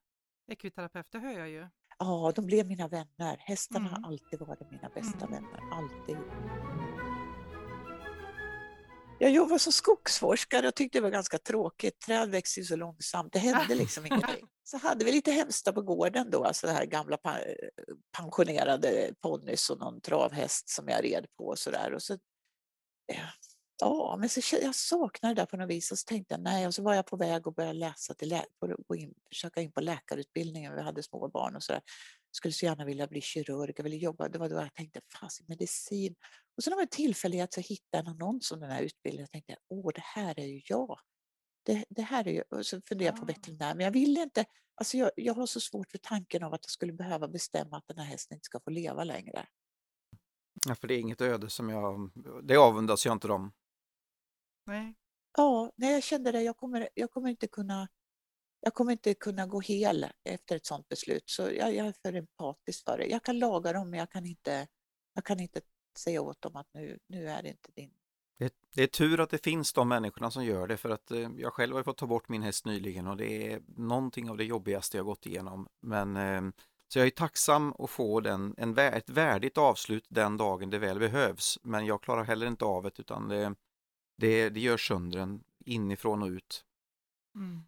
[0.48, 1.68] Ekviterapeuter hör jag ju.
[2.00, 3.38] Ja, de blev mina vänner.
[3.40, 4.04] Hästarna mm.
[4.04, 5.32] har alltid varit mina bästa mm.
[5.32, 5.60] vänner.
[5.72, 6.18] Alltid.
[9.20, 12.00] Jag jobbade som skogsforskare och tyckte det var ganska tråkigt.
[12.00, 13.34] Träd växer ju så långsamt.
[13.34, 14.48] Det hände liksom ingenting.
[14.64, 17.18] Så hade vi lite hemsta på gården då, alltså det här gamla
[18.18, 21.94] pensionerade ponnys och någon travhäst som jag red på och så där.
[21.94, 22.18] Och så,
[23.82, 26.68] Ja, men så, jag saknade det där på något vis och så tänkte jag nej
[26.68, 28.46] och så var jag på väg att börja läsa till lä
[28.88, 30.76] gå in, försöka in på läkarutbildningen.
[30.76, 31.82] Vi hade små barn och så där.
[32.36, 34.30] Skulle så gärna vilja bli kirurg, jag ville jobba.
[34.30, 36.16] Det var då jag tänkte fast medicin.
[36.58, 39.22] Och så av en tillfällighet så hittade jag en annons om den här utbildningen.
[39.22, 41.00] Jag tänkte åh, det här är ju jag.
[41.66, 44.46] Det, det här är ju, och så funderade jag på veterinär, men jag ville inte,
[44.76, 47.88] alltså jag, jag har så svårt för tanken av att jag skulle behöva bestämma att
[47.88, 49.48] den här hästen inte ska få leva längre.
[50.68, 52.12] Ja, för det är inget öde som jag,
[52.44, 53.54] det avundas jag inte dem.
[54.66, 54.96] Nej.
[55.38, 56.42] Ja, nej, jag kände det.
[56.42, 57.88] Jag kommer, jag kommer inte kunna
[58.66, 62.14] jag kommer inte kunna gå hel efter ett sådant beslut, så jag, jag är för
[62.14, 63.06] empatisk för det.
[63.06, 64.68] Jag kan laga dem, men jag kan inte,
[65.14, 65.62] jag kan inte
[65.98, 67.92] säga åt dem att nu, nu är det inte din.
[68.38, 71.30] Det, det är tur att det finns de människorna som gör det, för att eh,
[71.38, 74.44] jag själv har fått ta bort min häst nyligen och det är någonting av det
[74.44, 75.68] jobbigaste jag gått igenom.
[75.82, 76.42] Men eh,
[76.88, 81.00] så jag är tacksam att få den, en, ett värdigt avslut den dagen det väl
[81.00, 83.56] behövs, men jag klarar heller inte av det, utan det,
[84.18, 86.66] det, det gör sönder en inifrån och ut.
[87.36, 87.64] Mm.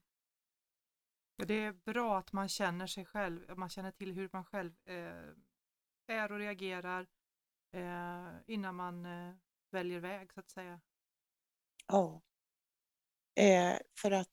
[1.45, 5.33] Det är bra att man känner sig själv, man känner till hur man själv eh,
[6.07, 7.07] är och reagerar
[7.73, 9.35] eh, innan man eh,
[9.71, 10.81] väljer väg så att säga.
[11.87, 12.21] Ja,
[13.35, 14.29] eh, för att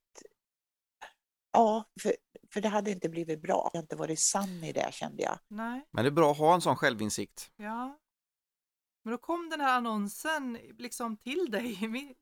[1.53, 2.15] Ja, för,
[2.53, 3.71] för det hade inte blivit bra.
[3.73, 5.39] Jag har inte varit sann i det kände jag.
[5.49, 5.89] Nej.
[5.91, 7.53] Men det är bra att ha en sån självinsikt.
[7.57, 7.99] Ja,
[9.03, 12.17] men då kom den här annonsen liksom till dig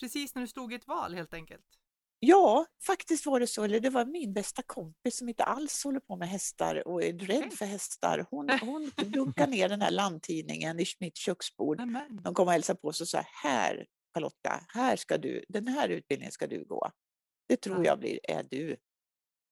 [0.00, 1.81] precis när du stod i ett val helt enkelt?
[2.24, 3.64] Ja, faktiskt var det så.
[3.64, 7.12] Eller det var min bästa kompis som inte alls håller på med hästar och är
[7.12, 8.26] rädd för hästar.
[8.30, 11.82] Hon, hon dunkade ner den här landtidningen i mitt köksbord.
[12.24, 16.32] De kom och hälsade på och sa här Charlotta, här ska du, den här utbildningen
[16.32, 16.90] ska du gå.
[17.48, 17.84] Det tror ja.
[17.84, 18.76] jag blir, är du.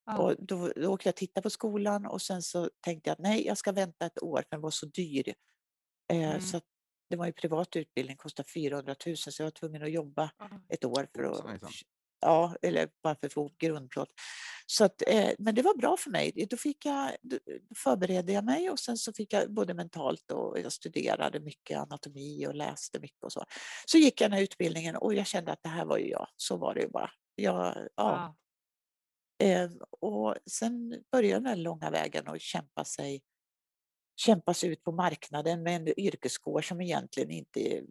[0.06, 0.18] Ja.
[0.18, 3.46] Och då, då åkte jag titta på skolan och sen så tänkte jag att nej,
[3.46, 5.34] jag ska vänta ett år för den var så dyr.
[6.12, 6.40] Eh, mm.
[6.40, 6.60] Så
[7.08, 10.30] det var ju privat utbildning, kostade 400 000 så jag var tvungen att jobba
[10.68, 11.62] ett år för att
[12.20, 14.08] Ja, eller bara för att få grundplåt.
[14.66, 16.46] Så att, eh, men det var bra för mig.
[16.50, 17.38] Då, fick jag, då
[17.76, 22.46] förberedde jag mig och sen så fick jag både mentalt och jag studerade mycket anatomi
[22.46, 23.44] och läste mycket och så.
[23.86, 26.28] Så gick jag den här utbildningen och jag kände att det här var ju jag.
[26.36, 27.10] Så var det ju bara.
[27.34, 28.36] Jag, ja.
[29.42, 33.22] Eh, och sen började den långa vägen att kämpa sig,
[34.16, 37.82] kämpa sig ut på marknaden med en yrkeskår som egentligen inte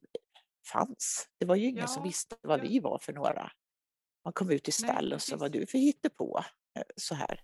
[0.72, 1.28] fanns.
[1.40, 2.64] Det var ju ingen Ja, som visste vad ja.
[2.64, 3.52] vi var för några.
[4.26, 6.44] Man kom ut i stall och så var du för hittepå.
[6.76, 7.44] eh, Så här.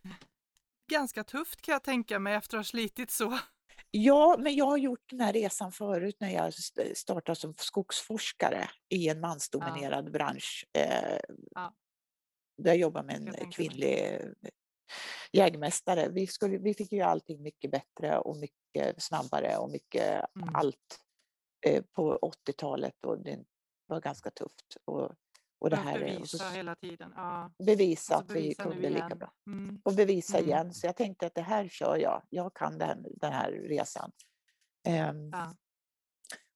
[0.91, 3.39] Ganska tufft kan jag tänka mig efter att ha slitit så.
[3.91, 8.69] Ja, men jag har gjort den här resan förut när jag st- startade som skogsforskare
[8.89, 10.65] i en mansdominerad bransch.
[10.77, 11.19] Eh,
[11.55, 11.73] Ja.
[12.57, 14.29] Där jag jobbar med en kvinnlig eh,
[15.31, 16.09] jägmästare.
[16.09, 20.55] Vi, skulle, vi fick ju allting mycket bättre och mycket snabbare och mycket Mm.
[20.55, 20.99] allt
[21.67, 23.39] eh, på 80-talet och det
[23.85, 24.77] var ganska tufft.
[24.85, 25.11] Och,
[25.65, 27.13] och det här, bevisa så hela tiden.
[27.15, 27.51] Ja.
[27.65, 29.82] bevisa Alltså att vi kunde lika bra Mm.
[29.86, 30.49] och bevisa Mm.
[30.49, 30.73] igen.
[30.73, 32.21] Så jag tänkte att det här kör jag.
[32.30, 34.12] Jag kan den, den här resan.
[34.88, 35.56] Ehm, Ja.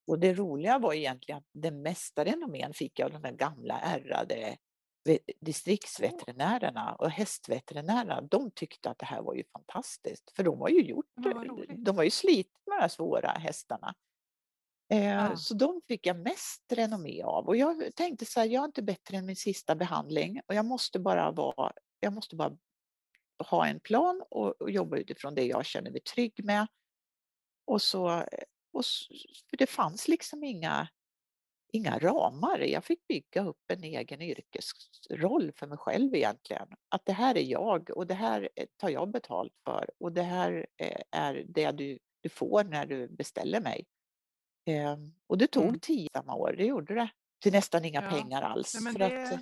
[0.07, 3.79] och det roliga var egentligen att det mesta renommen fick jag av de här gamla
[3.79, 4.57] ärrade
[5.05, 8.21] ve- distriktsveterinärerna och hästveterinärerna.
[8.21, 11.05] De tyckte att det här var ju fantastiskt, för de har ju gjort.
[11.77, 13.93] De har ju slitit med de här svåra hästarna.
[14.91, 15.35] Eh, Ja.
[15.35, 17.47] Så de fick jag mest renommé av.
[17.47, 20.65] Och jag tänkte så här, jag är inte bättre än min sista behandling och jag
[20.65, 22.57] måste bara vara, jag måste bara
[23.49, 26.67] ha en plan och, och jobba utifrån det jag känner mig trygg med.
[27.65, 28.23] Och så,
[28.73, 29.07] och s-
[29.49, 30.87] för det fanns liksom inga,
[31.73, 32.59] inga ramar.
[32.59, 36.67] Jag fick bygga upp en egen yrkesroll för mig själv egentligen.
[36.89, 40.23] Att det här är jag och det här eh, tar jag betalt för och det
[40.23, 43.85] här eh, är det du, du får när du beställer mig.
[44.65, 45.79] Ehm, Och det tog Mm.
[45.79, 47.09] tio samma år, det gjorde det.
[47.41, 48.09] Till nästan inga Ja.
[48.09, 48.75] pengar alls.
[48.85, 49.39] Ja, för det- att eh,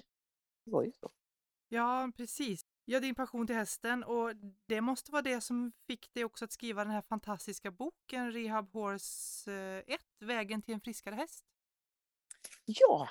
[0.66, 1.12] det var ju så.
[1.70, 2.62] ja, precis.
[2.86, 4.32] Ja, din passion till hästen och
[4.66, 8.72] det måste vara det som fick dig också att skriva den här fantastiska boken Rehab
[8.74, 11.44] Horse eh, 1, Vägen till en friskare häst.
[12.66, 13.10] Ja.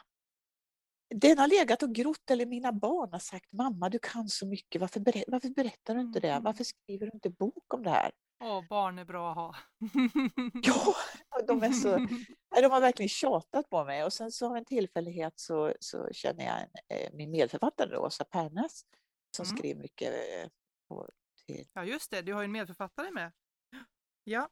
[1.15, 4.81] Den har legat och grott, eller mina barn har sagt mamma du kan så mycket,
[4.81, 6.31] varför, berä- varför berättar du inte det?
[6.31, 6.43] Mm.
[6.43, 8.11] Varför skriver du inte bok om det här?
[8.45, 9.57] Åh, barn är bra att ha.
[10.63, 10.95] Ja,
[11.47, 11.99] de, är så,
[12.63, 16.45] de har verkligen tjatat på mig och sen så av en tillfällighet så, så känner
[16.45, 16.69] jag en,
[16.99, 18.83] eh, min medförfattare Åsa Pärnes
[19.37, 19.57] som Mm.
[19.57, 20.49] skriver mycket eh,
[20.89, 21.09] på,
[21.47, 23.33] till Ja, just det, du har ju en medförfattare med.
[24.25, 24.49] Ja,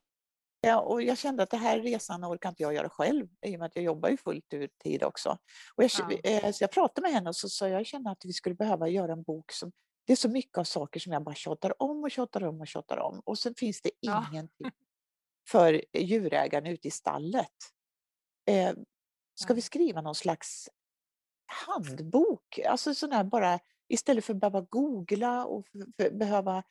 [0.61, 3.59] Ja, och jag kände att det här resan orkar inte jag göra själv i och
[3.59, 5.39] med att jag jobbar ju fullt ut tid också.
[5.77, 6.31] Och jag, Ja.
[6.31, 8.89] eh, så jag pratade med henne och så sa jag, känner att vi skulle behöva
[8.89, 9.73] göra en bok som
[10.07, 12.67] det är så mycket av saker som jag bara tjatar om och tjatar om och
[12.69, 14.27] tjatar om och sen finns det Ja.
[15.49, 17.53] För djurägaren ute i stallet.
[18.47, 18.73] Eh,
[19.35, 20.69] ska vi skriva någon slags
[21.67, 22.59] handbok?
[22.67, 25.67] Alltså sån här bara istället för att behöva googla och
[26.13, 26.63] behöva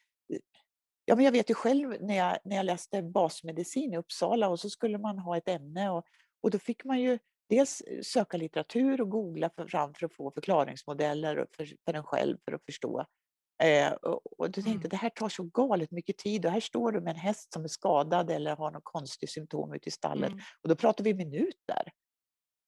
[1.06, 4.60] Ja, men jag vet ju själv när jag, när jag läste basmedicin i Uppsala och
[4.60, 6.06] så skulle man ha ett ämne och,
[6.42, 11.48] och då fick man ju dels söka litteratur och googla fram för att få förklaringsmodeller
[11.52, 13.06] för, för en själv för att förstå.
[13.64, 14.90] Eh, och, och då tänkte Mm.
[14.90, 17.64] det här tar så galet mycket tid och här står du med en häst som
[17.64, 20.44] är skadad eller har något konstigt symptom ute i stallet mm.
[20.62, 21.92] och då pratar vi minuter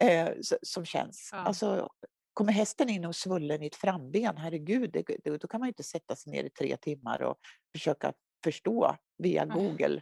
[0.04, 0.30] eh,
[0.62, 1.30] som känns.
[1.32, 1.38] Ja.
[1.38, 1.89] Alltså,
[2.34, 5.69] kommer hästen in och svullen i ett framben, herregud, det, det, då kan man ju
[5.69, 7.36] inte sätta sig ner i tre timmar och
[7.76, 9.58] försöka förstå via Nej.
[9.67, 10.02] Google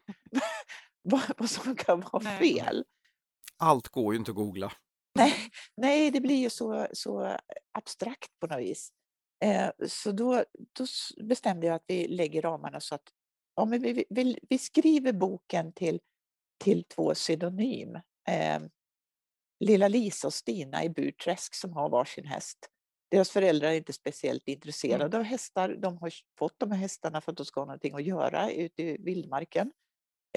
[1.01, 2.37] vad, vad som kan vara Nej.
[2.37, 2.85] fel.
[3.57, 4.71] Allt går ju inte att googla.
[5.15, 5.33] Nej,
[5.77, 7.37] nej, det blir ju så, så
[7.71, 8.91] abstrakt på något vis.
[9.39, 10.43] Eh, så då,
[10.73, 10.85] då
[11.23, 13.09] bestämde jag att vi lägger ramarna så att
[13.55, 15.99] ja, men vi, vi, vi skriver boken till,
[16.63, 17.95] till två pseudonym.
[18.29, 18.59] Eh,
[19.59, 22.69] Lilla Lisa och Stina i Burträsk som har varsin häst.
[23.11, 25.69] Deras föräldrar är inte speciellt intresserade av hästar.
[25.69, 28.83] De har fått de här hästarna för att de ska ha någonting att göra ute
[28.83, 29.71] i vildmarken.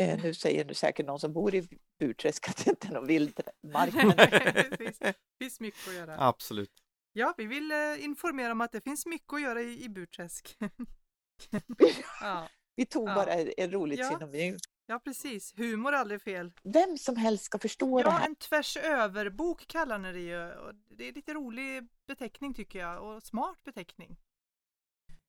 [0.01, 3.07] Eh, nu säger nu säkert någon som bor i Burträsk att det inte är någon
[3.07, 3.95] vildmark.
[3.95, 4.99] Men det finns,
[5.39, 6.17] finns mycket att göra.
[6.19, 6.73] Absolut.
[7.19, 10.57] Ja, vi vill eh, informera om att det finns mycket att göra i, i Burträsk.
[12.21, 13.15] ja, vi tog Ja.
[13.15, 14.11] bara ett roligt Ja.
[14.11, 14.57] synonym.
[14.87, 15.55] ja, precis.
[15.59, 16.53] Humor är aldrig fel.
[16.63, 18.27] Vem som helst ska förstå det Ja, här.
[18.27, 20.73] en tvärs över-bok kallar ni det ju.
[20.97, 24.17] Det är lite rolig beteckning tycker jag och smart beteckning.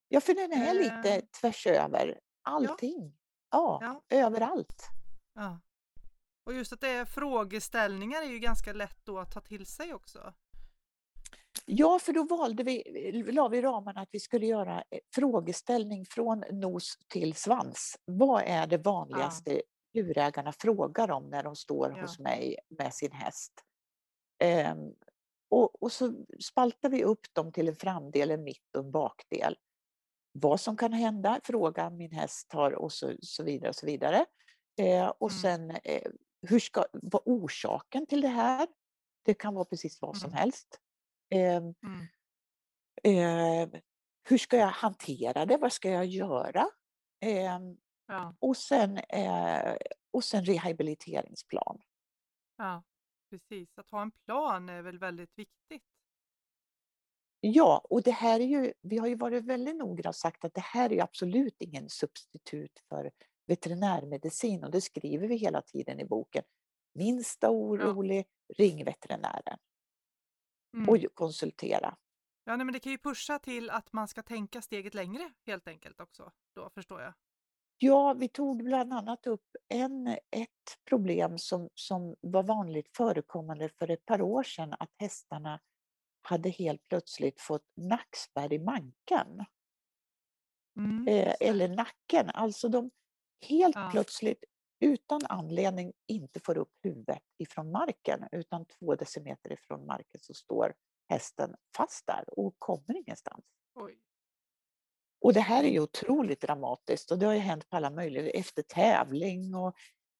[0.08, 0.74] Ja, för den är Eh.
[0.74, 3.18] lite tvärs över allting.
[3.52, 4.04] Ja, Ja.
[4.18, 4.84] överallt.
[5.34, 5.60] Ja.
[6.46, 9.94] Och just att det är frågeställningar är ju ganska lätt då att ta till sig
[9.94, 10.34] också.
[11.66, 12.84] Ja, för då valde vi,
[13.32, 17.96] la vi ramarna att vi skulle göra eh, frågeställning från nos till svans.
[18.06, 19.62] Vad är det vanligaste
[19.94, 22.02] djurägarna frågar om när de står Ja.
[22.02, 23.54] hos mig med sin häst?
[24.44, 24.94] Ehm,
[25.50, 29.56] och, och så spaltar vi upp dem till en framdel, en mitt och en bakdel.
[30.32, 34.26] Vad som kan hända, fråga min häst har och så, så vidare och så vidare.
[34.80, 35.42] Eh, och Mm.
[35.42, 38.68] sen eh, hur ska, vad orsaken till det här?
[39.26, 40.38] Det kan vara precis vad som Mm.
[40.40, 40.80] helst.
[41.30, 42.08] Ehm, Mm.
[43.04, 43.70] Eh,
[44.30, 45.58] hur ska jag hantera det?
[45.58, 46.68] Vad ska jag göra?
[47.26, 47.60] Eh,
[48.08, 49.76] Ja, och, sen, eh,
[50.12, 51.82] och sen rehabiliteringsplan.
[52.58, 52.84] ja,
[53.30, 53.78] precis.
[53.78, 55.84] Att ha en plan är väl väldigt viktigt.
[57.40, 60.54] Ja, och det här är ju, vi har ju varit väldigt noggranna och sagt att
[60.54, 63.12] det här är absolut ingen substitut för
[63.46, 66.44] veterinärmedicin och det skriver vi hela tiden i boken.
[66.94, 68.26] Minsta orolig,
[68.58, 69.58] ring veterinären
[70.74, 70.90] Mm.
[70.90, 71.98] och konsultera.
[72.44, 75.68] Ja, nej, men det kan ju pusha till att man ska tänka steget längre helt
[75.68, 76.32] enkelt också.
[76.56, 77.14] Då förstår jag.
[77.78, 83.92] Ja, vi tog bland annat upp en, ett problem som, som var vanligt förekommande för
[83.92, 85.60] ett par år sedan, att hästarna
[86.22, 89.46] hade helt plötsligt fått nackspärr i manken.
[90.78, 91.08] Mm.
[91.08, 92.30] eh, eller nacken.
[92.30, 92.92] Alltså de
[93.48, 93.90] helt Ja.
[93.92, 94.44] plötsligt
[94.80, 100.74] utan anledning inte får upp huvudet ifrån marken utan två decimeter ifrån marken så står
[101.10, 103.46] hästen fast där och kommer ingenstans.
[103.76, 104.00] Oj.
[105.22, 108.30] Och det här är ju otroligt dramatiskt och det har ju hänt på alla möjliga,
[108.30, 109.76] efter tävling och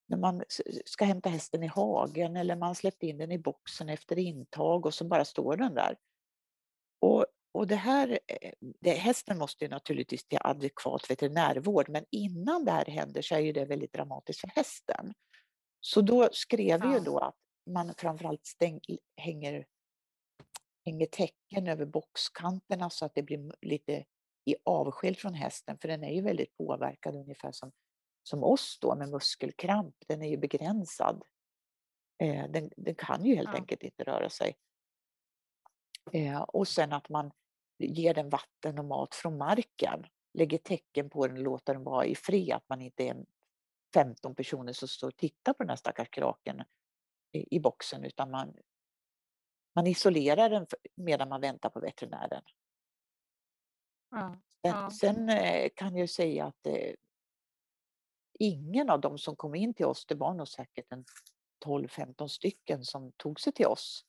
[0.08, 0.44] när man
[0.86, 4.94] ska hämta hästen i hagen eller man släppt in den i boxen efter intag och
[4.94, 5.98] så bara står den där.
[7.00, 7.26] Och,
[7.58, 12.72] och det här, eh, det, hästen måste ju naturligtvis till adekvat veterinärvård men innan det
[12.72, 15.14] här händer så är ju det väldigt dramatiskt för hästen.
[15.80, 17.00] Så då skrev vi ju Ja.
[17.00, 17.36] då att
[17.70, 18.80] man framförallt stäng,
[19.22, 19.66] hänger,
[20.86, 24.06] hänger täcken över boxkanterna så att det blir lite
[24.46, 27.72] i avskild från hästen för den är ju väldigt påverkad ungefär som,
[28.24, 29.96] som oss då med muskelkramp.
[30.08, 31.24] Den är ju begränsad.
[32.24, 33.56] Eh, den, den kan ju helt Ja.
[33.56, 34.56] enkelt inte röra sig.
[36.14, 37.32] Eh, och sen att man
[37.78, 42.06] ger den vatten och mat från marken, lägger tecken på den och låter den vara
[42.06, 43.26] i fred, att man inte är
[43.94, 46.64] 15 personer som står och tittar på den här stackars kraken
[47.32, 48.54] i, i boxen utan man,
[49.76, 52.44] man isolerar den medan man väntar på veterinären.
[54.12, 54.38] Ja.
[54.62, 54.92] Sen, Ja.
[54.92, 56.94] sen eh, kan jag säga att eh,
[58.40, 61.06] ingen av dem som kom in till oss, det var nog säkert en
[61.66, 64.06] 12-15 stycken som tog sig till oss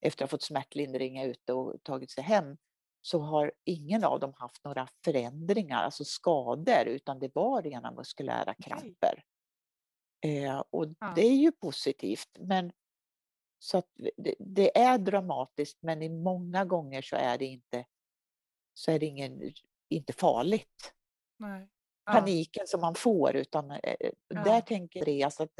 [0.00, 2.56] efter att ha fått smärtlindring ute och tagit sig hem,
[3.00, 8.54] så har ingen av dem haft några förändringar, alltså skador, utan det var rena muskulära
[8.54, 9.24] kramper.
[10.26, 11.12] Eh, och Ja.
[11.16, 12.72] det är ju positivt, men
[13.58, 13.86] så att
[14.16, 17.84] det, det är dramatiskt, men i många gånger så är det inte,
[18.74, 19.52] så är det ingen,
[19.88, 20.94] inte farligt
[21.38, 21.68] Nej.
[22.04, 22.12] Ja.
[22.12, 23.78] paniken som man får utan eh,
[24.28, 24.44] Ja.
[24.44, 25.54] där tänker Andreas att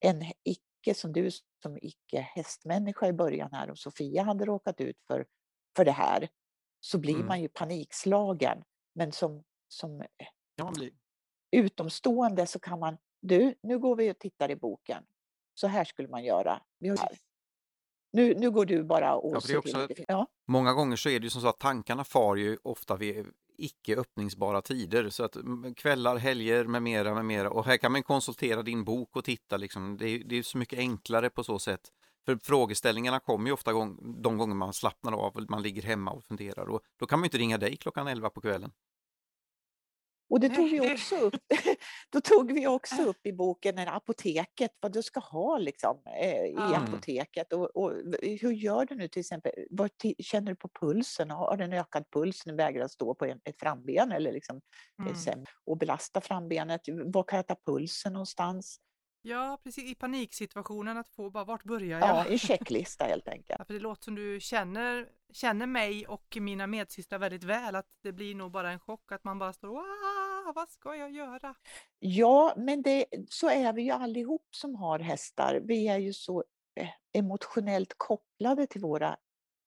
[0.00, 1.30] en icke som du
[1.62, 5.26] som icke hästmänniska i början här och Sofia hade råkat ut för,
[5.76, 6.28] för det här
[6.86, 7.26] så blir Mm.
[7.26, 8.62] man ju panikslagen.
[8.94, 10.02] Men som, som
[10.74, 10.94] bli-
[11.50, 15.02] utomstående så kan man, du, nu går vi och tittar i boken.
[15.54, 16.62] Så här skulle man göra.
[16.78, 16.98] Vi har,
[18.12, 21.30] nu, nu går du bara och Ja, också- ja, Många gånger så är det ju
[21.30, 23.26] som så att tankarna far ju ofta vid
[23.58, 27.92] icke öppningsbara tider så att mm, kvällar, helger med mera, med mera och här kan
[27.92, 29.96] man konsultera din bok och titta liksom.
[29.96, 31.92] Det är, det är så mycket enklare på så sätt.
[32.26, 36.24] För frågeställningarna kommer ju ofta gång, de gånger man slappnar av, man ligger hemma och
[36.24, 38.72] funderar och då kan man ju inte ringa dig klockan 11 på kvällen.
[40.28, 41.34] Och det tog vi också upp.
[42.12, 46.44] Då tog vi också upp i boken en apoteket, vad du ska ha liksom, eh,
[46.44, 46.76] i Ja.
[46.76, 47.52] apoteket.
[47.52, 49.52] Och, och hur gör du nu till exempel?
[49.70, 51.30] Vad känner du på pulsen?
[51.30, 54.60] Har den ökad puls när du vägrar stå på en, ett framben eller liksom,
[54.98, 55.12] Mm.
[55.12, 56.80] eh, sen- och belasta frambenet?
[57.04, 58.80] Var kan jag ta pulsen någonstans?
[59.28, 59.84] Ja, precis.
[59.90, 62.08] I paniksituationen att få bara vart börjar jag?
[62.08, 63.58] Ja, en checklista helt enkelt.
[63.58, 67.74] Ja, för det låter som du känner, känner mig och mina medsystrar väldigt väl.
[67.76, 71.10] Att det blir nog bara en chock att man bara står "Wah, vad ska jag
[71.10, 71.54] göra?
[71.98, 75.60] Ja, men det, så är vi ju allihop som har hästar.
[75.64, 76.44] Vi är ju så
[76.80, 79.16] eh, emotionellt kopplade till våra,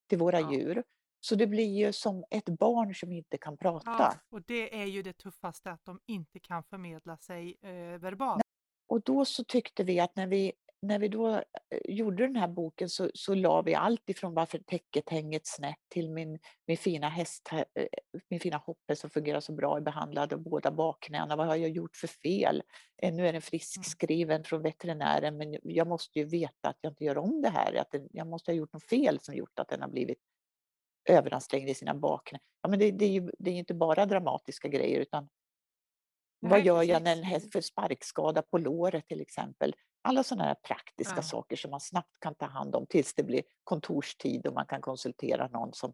[0.08, 0.52] till våra Ja.
[0.52, 0.82] djur.
[1.22, 3.90] Så det blir ju som ett barn som inte kan prata.
[3.90, 8.42] Ja, och det är ju det tuffaste att de inte kan förmedla sig eh, verbalt.
[8.90, 11.42] Och då så tyckte vi att när vi, när vi då eh,
[11.84, 16.10] gjorde den här boken så, så la vi allt ifrån varför täcket hänger snett till
[16.10, 17.86] min, min fina häst, här, eh,
[18.28, 21.36] min fina hoppe som fungerar så bra, är behandlad av båda bakknäna.
[21.36, 22.62] Vad har jag gjort för fel?
[23.02, 27.04] Eh, Nu är den friskskriven från veterinären men jag måste ju veta att jag inte
[27.04, 27.74] gör om det här.
[27.74, 30.18] Att jag måste ha gjort något fel som gjort att den har blivit
[31.08, 32.40] överansträngd i sina bakknän.
[32.62, 35.28] Ja, men det, det, är ju det är inte bara dramatiska grejer utan
[36.40, 37.32] vad gör jag när en precis.
[37.32, 39.74] häst får sparkskada på låret till exempel?
[40.02, 41.22] Alla sådana här praktiska Ja.
[41.22, 44.80] saker som man snabbt kan ta hand om tills det blir kontorstid och man kan
[44.80, 45.92] konsultera någon som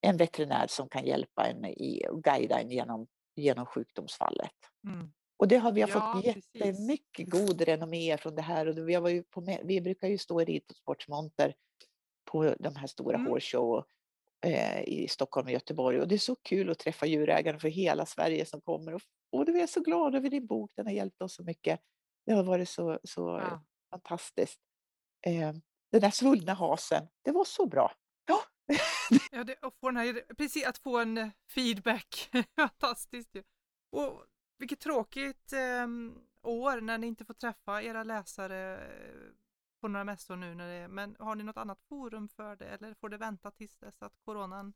[0.00, 3.06] en veterinär som kan hjälpa en i, och guida en genom,
[3.36, 4.52] genom sjukdomsfallet.
[4.88, 5.12] Mm.
[5.36, 6.44] Och det har vi har Ja, fått precis.
[6.54, 8.68] jättemycket god renommé från det här.
[8.68, 11.54] Och vi, var ju på, vi brukar ju stå i ridsportsmonter
[12.24, 13.30] på de här stora Mm.
[13.30, 13.84] hårshow
[14.46, 18.06] eh, i Stockholm och Göteborg och det är så kul att träffa djurägare för hela
[18.06, 19.00] Sverige som kommer och,
[19.32, 21.80] och du är så glad över din bok, den har hjälpt oss så mycket.
[22.26, 23.64] Det har varit så, så Ja.
[23.90, 24.60] fantastiskt.
[25.26, 25.52] Eh,
[25.92, 27.92] den där svullna hasen, det var så bra.
[28.26, 28.38] Ja,
[29.32, 32.30] Ja, det, och få den här, precis, att få en eh, feedback.
[32.56, 33.42] Fantastiskt ju.
[33.90, 34.24] Och
[34.58, 39.32] vilket tråkigt ehm, år när ni inte får träffa era läsare eh,
[39.80, 40.54] på några mässor nu.
[40.54, 43.76] När det, men har ni något annat forum för det eller får det vänta tills
[43.78, 44.72] dess att coronan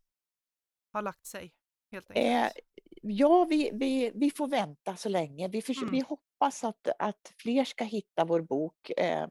[0.93, 1.53] har lagt sig?
[1.93, 2.67] Helt Eh, enkelt.
[3.11, 5.49] Ja vi, vi, vi får vänta så länge.
[5.49, 5.93] Vi, förs- Mm.
[5.93, 8.91] vi hoppas att, att fler ska hitta vår bok.
[8.97, 9.27] Eh,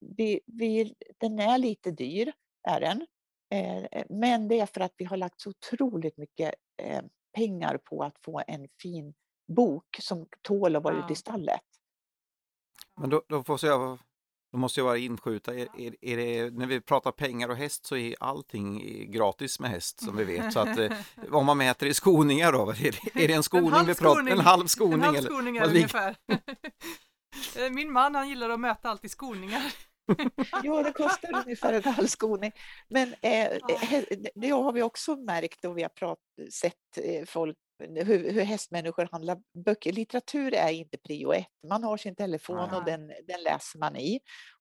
[0.00, 2.32] vi, vi, den är lite dyr,
[2.68, 3.06] är den.
[3.54, 7.02] Eh, men det är för att vi har lagt så otroligt mycket eh,
[7.36, 9.14] pengar på att få en fin
[9.52, 11.12] bok som tål att vara ute Ja.
[11.12, 11.60] i stallet.
[13.00, 13.98] Men då, då, får jag,
[14.52, 17.86] då måste jag bara inskjuta, är, är, är det, när vi pratar pengar och häst
[17.86, 18.80] så är allting
[19.10, 20.52] gratis med häst som vi vet.
[20.52, 20.92] Så att, eh,
[21.32, 22.74] om man mäter i skoningar då, är
[23.14, 24.32] det, är det en skoning vi pratar skoning.
[24.32, 24.92] En halv skoning?
[24.94, 25.28] en halv eller?
[25.30, 26.16] skoning vi- ungefär.
[27.56, 29.62] Eh, Min man han gillar att möta allt i skoningar.
[30.62, 32.52] Ja, det kostar ungefär en halv skoning.
[32.88, 33.48] Men eh,
[34.34, 36.18] det har vi också märkt och vi har prat,
[36.52, 39.92] sett eh, folk hur, hur hästmänniskor handlar böcker.
[39.92, 41.46] Litteratur är inte prio ett.
[41.68, 42.80] Man har sin telefon och Nej.
[42.86, 44.20] den, den läser man i.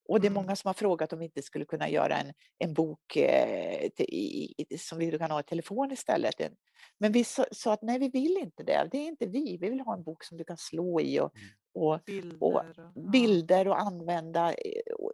[0.10, 0.44] Och det är Mm.
[0.44, 4.06] många som har frågat om vi inte skulle kunna göra en, en bok eh, till,
[4.10, 6.40] i, som vi kan ha i telefon istället.
[6.42, 6.56] En-
[6.98, 8.88] Men vi sa, sa att nej, vi vill inte det.
[8.92, 9.58] Det är inte vi.
[9.62, 11.48] Vi vill ha en bok som du kan slå i och, Mm.
[11.74, 12.44] och Bilder.
[12.44, 12.56] Och
[12.96, 14.56] och- bilder och använda eh,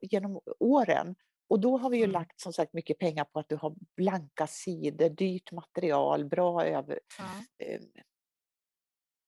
[0.01, 1.15] genom åren.
[1.47, 2.11] Och då har vi ju Mm.
[2.13, 6.99] lagt som sagt mycket pengar på att du har blanka sidor, dyrt material, bra över...
[7.17, 7.25] Ja.
[7.65, 7.81] eh,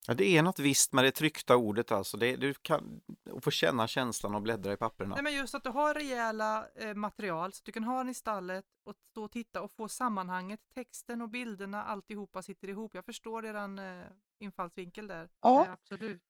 [0.08, 2.18] Ja, det är något visst med det tryckta ordet alltså.
[2.18, 3.02] Det, du kan
[3.42, 5.16] få känna känslan och bläddra i papperna.
[5.16, 8.10] Nej, men just att du har rejäla eh, material så att du kan ha den
[8.10, 12.96] i stallet och stå och titta och få sammanhanget, texten och bilderna, alltihopa sitter ihop.
[12.96, 14.06] Jag förstår eran eh,
[14.40, 15.30] infallsvinkel där.
[15.42, 15.66] Ja.
[15.66, 16.22] Eh, absolut.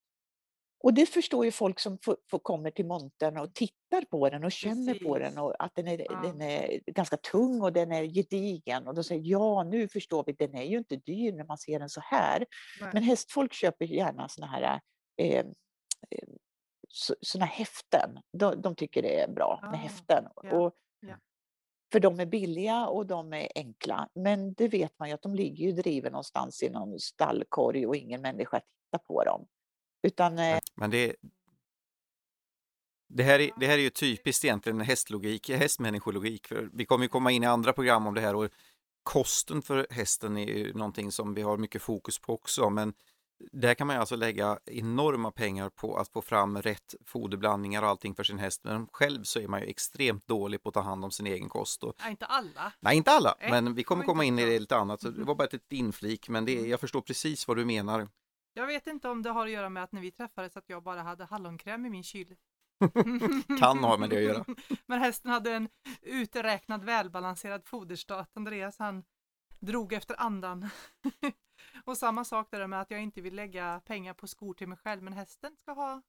[0.84, 4.44] Och det förstår ju folk som får, får kommer till montern och tittar på den
[4.44, 5.34] och känner på Precis.
[5.36, 6.22] den och att den är, Ja.
[6.24, 8.88] den är ganska tung och den är gedigen.
[8.88, 11.80] Och då säger ja, nu förstår vi, den är ju inte dyr när man ser
[11.80, 12.46] den så här.
[12.82, 12.90] Nej.
[12.94, 14.80] Men hästfolk köper gärna såna här
[15.22, 15.40] eh,
[16.10, 16.28] eh,
[16.90, 18.10] så- såna häften.
[18.38, 20.24] De, de tycker det är bra Ah, med häften.
[20.44, 21.16] ja, Och, ja.
[21.92, 24.10] För de är billiga och de är enkla.
[24.16, 27.96] Men det vet man ju att de ligger ju driven någonstans i någon stallkorg och
[27.96, 29.48] ingen människa tittar på dem.
[30.06, 31.16] Utan eh, Men det,
[33.10, 36.48] det, här är, det här är ju typiskt egentligen hästlogik, hästmänniskologik.
[36.48, 38.50] För vi kommer ju komma in i andra program om det här och
[39.04, 42.70] kosten för hästen är ju någonting som vi har mycket fokus på också.
[42.70, 42.94] Men
[43.52, 47.90] där kan man ju alltså lägga enorma pengar på att få fram rätt foderblandningar och
[47.90, 48.64] allting för sin häst.
[48.64, 51.50] Men själv så är man ju extremt dålig på att ta hand om sin egen
[51.50, 51.84] kost.
[51.84, 52.74] Och, Nej, inte alla.
[52.80, 55.02] nej, inte alla, men vi kommer komma in i det lite annat.
[55.02, 58.08] Så det var bara ett litet inflik, men det, jag förstår precis vad du menar.
[58.58, 60.84] Jag vet inte om det har att göra med att när vi träffades att jag
[60.84, 62.36] bara hade hallonkräm i min kyl.
[63.60, 64.46] Kan ha med det att göra.
[64.86, 65.70] Men hästen hade en
[66.02, 68.30] uträknad välbalanserad foderstat.
[68.34, 69.04] Andreas han
[69.60, 70.70] drog efter andan.
[71.86, 74.78] och samma sak där med att jag inte vill lägga pengar på skor till mig
[74.78, 76.02] själv men hästen ska ha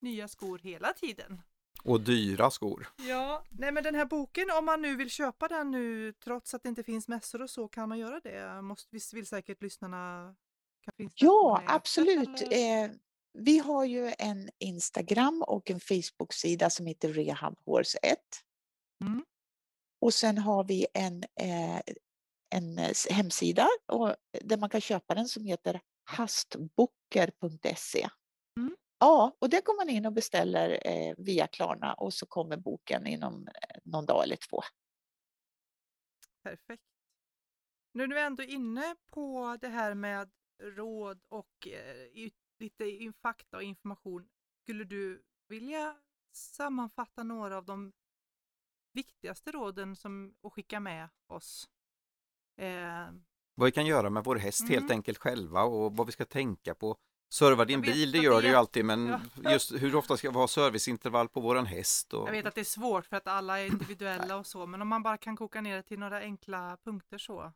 [0.00, 1.42] nya skor hela tiden.
[1.84, 2.88] Och dyra skor.
[2.96, 6.62] Ja, nej men den här boken om man nu vill köpa den nu trots att
[6.62, 8.62] det inte finns mässor och så kan man göra det.
[8.62, 10.34] Måste, vill säkert lyssnarna
[11.14, 12.42] Ja, absolut.
[12.42, 12.90] Eh,
[13.32, 18.18] vi har ju en Instagram och en Facebook-sida som heter Rehab Horse 1.
[19.04, 19.24] Mm.
[20.00, 21.80] Och sen har vi en, eh,
[22.54, 28.08] en eh, hemsida och, där man kan köpa den som heter hastboker.se.
[28.56, 28.76] Mm.
[28.98, 33.06] Ja, och där går man in och beställer eh, via Klarna och så kommer boken
[33.06, 33.48] inom
[33.84, 34.62] någon dag eller två.
[36.42, 36.82] Perfekt.
[37.92, 43.56] Nu när vi ändå är inne på det här med råd och eh, lite fakta
[43.56, 44.28] och information.
[44.62, 45.96] Skulle du vilja
[46.32, 47.92] sammanfatta några av de
[48.92, 51.68] viktigaste råden som att skicka med oss?
[52.56, 53.06] Eh,
[53.54, 54.90] vad vi kan göra med vår häst helt Mm.
[54.96, 56.96] enkelt själva och vad vi ska tänka på.
[57.32, 59.20] Serva din bil, det gör det ju alltid, men Ja.
[59.52, 62.14] just hur ofta ska vi ha serviceintervall på våran häst?
[62.14, 62.28] Och...
[62.28, 64.88] jag vet att det är svårt för att alla är individuella och så, men om
[64.88, 67.52] man bara kan koka ner det till några enkla punkter så.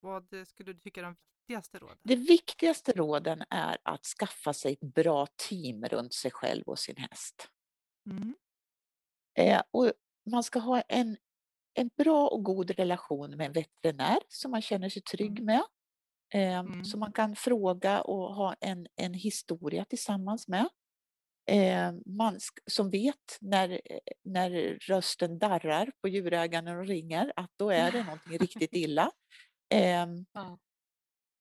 [0.00, 1.16] Vad skulle du tycka är de
[1.52, 1.98] viktigaste råden?
[2.04, 6.96] Det viktigaste råden är att skaffa sig ett bra team runt sig själv och sin
[6.96, 7.48] häst.
[8.10, 8.34] Mm.
[9.38, 9.92] Eh, och
[10.30, 11.16] man ska ha en,
[11.74, 15.44] en bra och god relation med en veterinär som man känner sig trygg Mm.
[15.44, 15.62] med.
[16.34, 16.84] Eh, Mm.
[16.84, 20.68] Som man kan fråga och ha en, en historia tillsammans med.
[21.50, 22.38] eh, man
[22.70, 23.80] som vet när,
[24.24, 24.50] när
[24.88, 29.10] rösten darrar på djurägaren och ringer att då är det någonting riktigt illa.
[29.74, 30.58] Eh, Ja.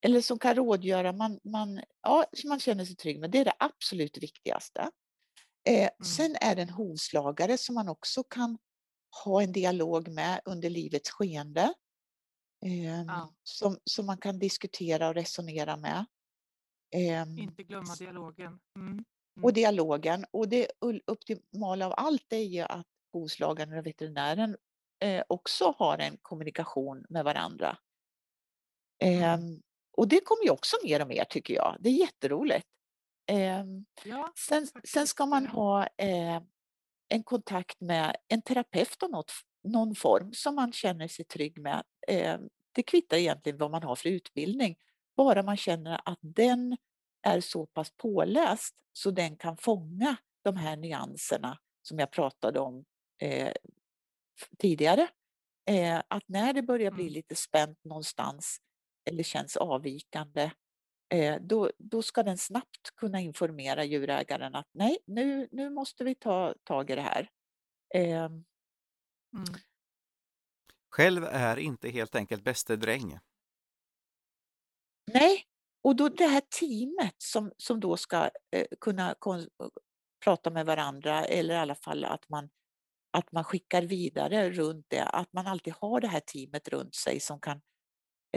[0.01, 3.31] Eller som kan rådgöra, man, man, ja, som man känner sig trygg med.
[3.31, 4.89] Det är det absolut viktigaste.
[5.69, 8.57] Eh, Sen är det en hovslagare som man också kan
[9.25, 11.73] ha en dialog med under livets skeende.
[12.65, 13.33] Eh, Ja.
[13.43, 16.05] som, som man kan diskutera och resonera med.
[16.95, 18.59] Eh, Inte glömma dialogen.
[18.75, 19.05] Mm.
[19.41, 20.25] och dialogen.
[20.31, 20.67] Och det
[21.07, 24.57] optimala av allt är ju att hovslagaren och veterinären
[25.03, 27.77] eh, också har en kommunikation med varandra.
[29.03, 29.61] Ehm,
[30.01, 31.77] och det kommer ju också mer och mer tycker jag.
[31.79, 32.67] Det är jätteroligt.
[33.27, 35.49] Ehm, Ja, sen, sen ska man ja.
[35.49, 36.41] ha eh,
[37.09, 39.31] en kontakt med en terapeut av något,
[39.63, 41.83] någon form som man känner sig trygg med.
[42.07, 44.75] Ehm, det kvittar egentligen vad man har för utbildning,
[45.17, 46.77] bara man känner att den
[47.21, 52.85] är så pass påläst så den kan fånga de här nyanserna som jag pratade om
[53.21, 53.53] eh,
[54.57, 55.07] tidigare.
[55.65, 57.13] Eh, att när det börjar bli Mm.
[57.13, 58.61] lite spänt någonstans
[59.05, 60.51] eller känns avvikande,
[61.13, 66.15] eh, då, då ska den snabbt kunna informera djurägaren att nej, nu, nu måste vi
[66.15, 67.29] ta tag i det här.
[67.95, 68.29] Eh,
[69.33, 69.45] Mm.
[70.89, 73.19] Själv är inte helt enkelt bäste dräng.
[75.13, 75.43] nej,
[75.83, 79.47] och då det här teamet som, som då ska eh, kunna kon-
[80.23, 82.49] prata med varandra eller i alla fall att man,
[83.11, 87.19] att man skickar vidare runt det, att man alltid har det här teamet runt sig
[87.19, 87.61] som kan eh,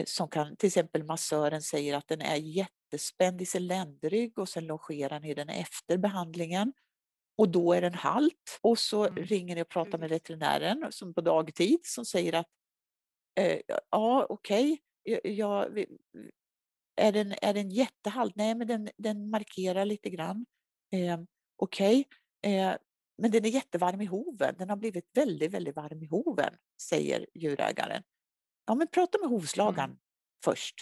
[0.07, 4.67] som kan, till exempel massören säger att den är jättespänd i sin ländrygg och sen
[4.67, 6.73] longerar ni den efter behandlingen.
[7.39, 10.23] Och då är den halt och så Mm, ringer ni och pratar med precis.
[10.23, 12.47] veterinären som på dagtid som säger att
[13.41, 14.79] eh, ja okej,
[15.25, 15.99] jag, vi-
[16.97, 18.37] är, den, är den jättehalt?
[18.37, 20.47] Nej men den, den markerar lite grann.
[20.93, 21.19] Eh,
[21.57, 22.09] okej,
[22.47, 22.73] eh,
[23.23, 24.55] men den är jättevarm i hoven.
[24.59, 28.03] Den har blivit väldigt, väldigt varm i hoven, säger djurägaren.
[28.67, 30.01] Ja, men prata med hovslagaren Mm.
[30.45, 30.75] först.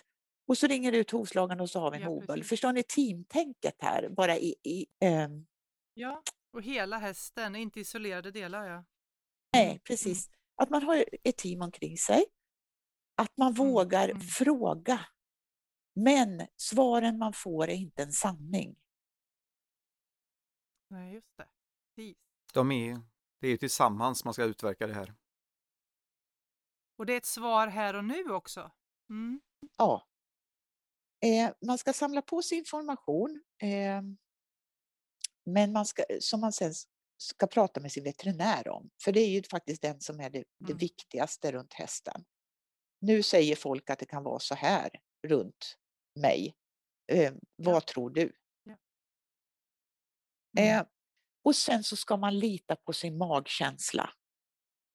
[0.47, 2.49] Och så ringer du ut hovslagaren och så har vi en Ja, precis.
[2.49, 4.09] Förstår ni teamtänket här?
[4.09, 5.47] Bara i, i ehm,
[5.95, 6.23] Ja,
[6.53, 8.67] och hela hästen, inte isolerade delar.
[8.67, 8.85] Ja.
[9.53, 10.31] nej, Mm, precis.
[10.57, 12.25] Att man har ett team omkring sig.
[13.17, 14.21] Att man Mm, vågar mm.
[14.21, 15.01] fråga.
[15.95, 18.77] Men svaren man får är inte en sanning.
[20.91, 21.49] Nej, just det.
[21.97, 22.17] Precis.
[22.55, 23.01] De är,
[23.41, 25.15] det är ju tillsammans man ska utverka det här.
[26.97, 28.71] Och det är ett svar här och nu också.
[29.11, 29.41] Mm.
[29.79, 30.07] Ja.
[31.25, 34.03] Eh, man ska samla på sig information eh,
[35.45, 36.73] men man ska, som man sen
[37.17, 38.91] ska prata med sin veterinär om.
[39.05, 40.79] För det är ju faktiskt den som är det, det Mm.
[40.79, 42.25] viktigaste runt hästen.
[43.01, 44.91] Nu säger folk att det kan vara så här
[45.27, 45.77] runt
[46.21, 46.55] mig.
[47.13, 48.33] Eh, vad tror du?
[48.65, 48.77] Ja.
[50.63, 50.83] Eh,
[51.45, 54.11] och sen så ska man lita på sin magkänsla.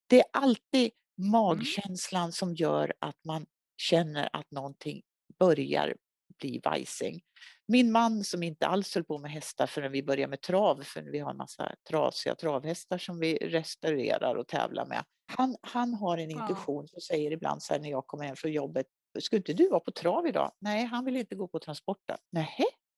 [0.09, 3.45] Det är alltid magkänslan som gör att man
[3.77, 5.01] känner att någonting
[5.39, 5.95] börjar
[6.39, 7.21] bli vajsing.
[7.67, 11.01] Min man som inte alls höll på med hästar förrän vi började med trav, för
[11.01, 15.03] vi har en massa trasiga travhästar som vi restaurerar och tävlar med.
[15.25, 16.41] Han, han har en Ja.
[16.41, 18.85] intuition som säger ibland så här när jag kommer hem från jobbet,
[19.19, 20.51] skulle inte du vara på trav idag?
[20.59, 22.17] Nej, han vill inte gå på transporten.
[22.31, 22.49] Nej,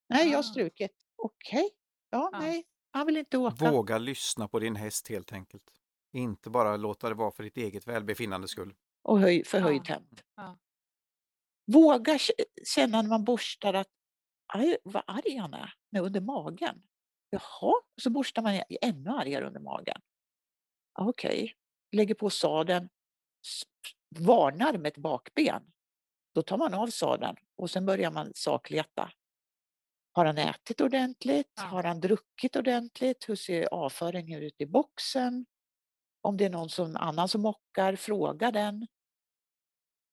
[0.08, 0.42] nej jag har Ah.
[0.42, 0.90] strukit.
[1.16, 1.70] Okej,
[2.10, 2.38] ja, Ja.
[2.40, 3.70] nej, han vill inte åka.
[3.70, 5.62] Våga lyssna på din häst helt enkelt.
[6.12, 8.74] Inte bara låta det vara för ditt eget välbefinnande skull.
[9.02, 9.94] och höj, förhöjd Ja.
[9.94, 10.20] temp.
[10.36, 10.58] Ja.
[11.72, 12.18] Våga
[12.74, 13.88] känna när man borstar att
[14.54, 16.82] aj, vad arg han är nu under magen.
[17.30, 20.00] Jaha, så borstar man ännu argare under magen.
[20.98, 21.54] Okej,
[21.92, 22.88] lägger på sadeln,
[24.18, 25.62] varnar med ett bakben.
[26.34, 29.12] Då tar man av sadeln och sen börjar man sakleta.
[30.12, 31.52] Har han ätit ordentligt?
[31.56, 31.62] Ja.
[31.62, 33.28] Har han druckit ordentligt?
[33.28, 35.46] Hur ser avföringen ut i boxen?
[36.20, 38.86] Om det är någon som, annan som mockar, fråga den.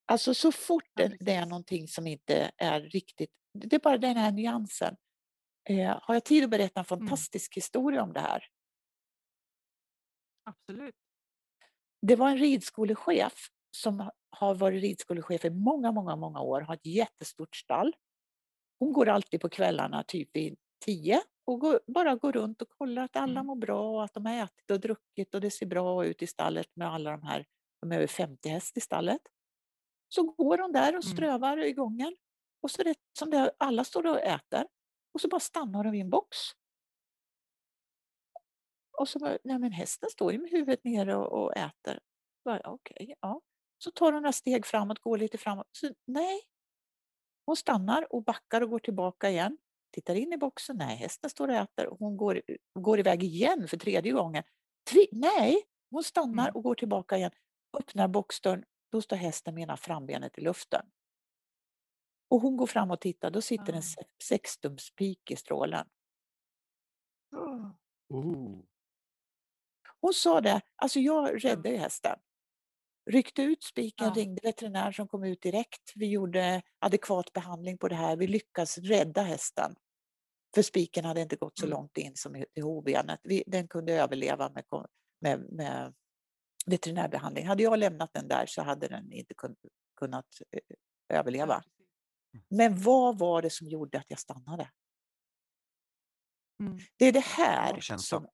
[0.06, 4.16] Alltså så fort det, det är någonting som inte är riktigt, det är bara den
[4.16, 4.96] här nyansen.
[5.68, 7.08] Eh, har jag tid att berätta en Mm.
[7.08, 8.44] fantastisk historia om det här?
[10.44, 10.94] Absolut.
[12.02, 16.86] Det var en ridskolechef som har varit ridskolechef i många, många, många år, har ett
[16.86, 17.96] jättestort stall.
[18.78, 23.02] Hon går alltid på kvällarna, typ vid tio, och går, bara går runt och kollar
[23.04, 23.46] att alla Mm.
[23.46, 26.26] mår bra och att de har ätit och druckit och det ser bra ut i
[26.26, 27.46] stallet med alla de här,
[27.80, 29.20] de är över 50 häst i stallet.
[30.08, 31.16] Så går hon där och Mm.
[31.16, 32.16] strövar i gången
[32.62, 34.66] och så är det som det, alla står och äter
[35.14, 36.36] och så bara stannar de vid en box.
[38.98, 42.00] Och så bara, nej men hästen står ju med huvudet nere och, och äter.
[42.64, 43.40] Okej, ja.
[43.78, 45.66] Så tar hon några steg framåt, går lite framåt.
[45.72, 46.40] Så, nej.
[47.46, 49.58] Hon stannar och backar och går tillbaka igen.
[49.90, 51.88] Tittar in i boxen, nej, hästen står och äter.
[51.98, 52.42] Hon går,
[52.74, 54.44] går iväg igen för tredje gången.
[54.90, 56.56] Tre, nej, hon stannar Mm.
[56.56, 57.30] och går tillbaka igen.
[57.78, 60.86] Öppnar boxdörren, då står hästen med ena frambenet i luften.
[62.30, 63.82] Och hon går fram och tittar, då sitter en Ah.
[63.82, 65.88] se- sextumspik i strålen.
[67.36, 67.70] Oh.
[70.00, 72.18] Hon sa det, alltså jag räddade ju hästen.
[73.10, 74.12] Ryckte ut spiken, Ja.
[74.14, 75.92] ringde veterinär som kom ut direkt.
[75.94, 78.16] Vi gjorde adekvat behandling på det här.
[78.16, 79.74] Vi lyckades rädda hästen.
[80.54, 81.76] För spiken hade inte gått så Mm.
[81.78, 83.20] långt in som i hovbenet.
[83.46, 84.64] Den kunde överleva med,
[85.20, 85.94] med, med
[86.66, 87.46] veterinärbehandling.
[87.46, 89.56] Hade jag lämnat den där så hade den inte kun,
[89.96, 91.62] kunnat eh, överleva.
[92.48, 94.70] Men vad var det som gjorde att jag stannade?
[96.60, 96.78] Mm.
[96.96, 98.28] Det är det här som,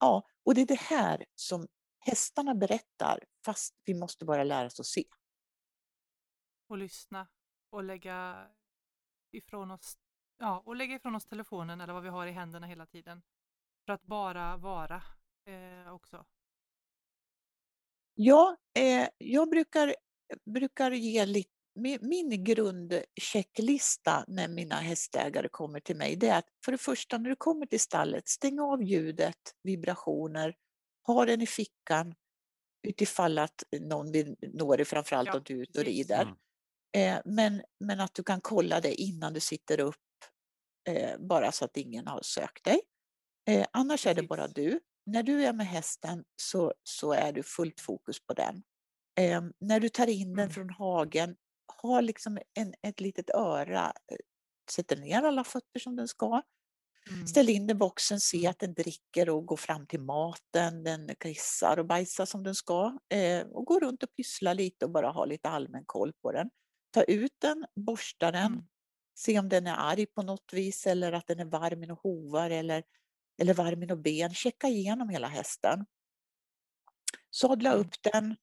[0.00, 1.66] ja, och det är det här som
[1.98, 5.04] hästarna berättar fast vi måste bara lära oss att se.
[6.68, 7.28] Och lyssna
[7.70, 8.48] och lägga
[9.32, 9.98] ifrån oss
[10.38, 13.22] ja, och lägga ifrån oss telefonen eller vad vi har i händerna hela tiden.
[13.86, 15.02] För att bara vara
[15.46, 16.26] eh, också.
[18.14, 19.94] Ja, eh, jag brukar,
[20.44, 21.50] brukar ge lite,
[22.00, 27.30] min, grundchecklista när mina hästägare kommer till mig, det är att för det första när
[27.30, 30.56] du kommer till stallet, stäng av ljudet, vibrationer,
[31.06, 32.14] ha den i fickan
[32.82, 36.22] utifall att någon vill nå dig, framförallt Ja, om du är ute och rider.
[36.22, 37.16] Mm.
[37.16, 39.96] Eh, men, men att du kan kolla det innan du sitter upp,
[40.88, 42.80] eh, bara så att ingen har sökt dig.
[43.48, 44.80] Eh, annars är det bara du.
[45.06, 48.62] När du är med hästen så, så är du fullt fokus på den.
[49.60, 50.50] När du tar in den Mm.
[50.50, 51.36] från hagen,
[51.82, 53.92] ha liksom en, ett litet öra.
[54.70, 56.42] Sätter ner alla fötter som den ska.
[57.10, 57.26] Mm.
[57.26, 60.84] Ställ in den i boxen, se att den dricker och går fram till maten.
[60.84, 62.98] Den kissar och bajsar som den ska.
[63.08, 66.50] Eh, och gå runt och pyssla lite och bara ha lite allmän koll på den.
[66.90, 68.52] Ta ut den, borsta den.
[68.52, 68.64] Mm.
[69.14, 72.00] Se om den är arg på något vis eller att den är varm i några
[72.02, 72.84] hovar eller,
[73.40, 74.34] eller varm i några ben.
[74.34, 75.86] Checka igenom hela hästen.
[77.30, 77.80] Sadla Mm.
[77.80, 78.36] upp den.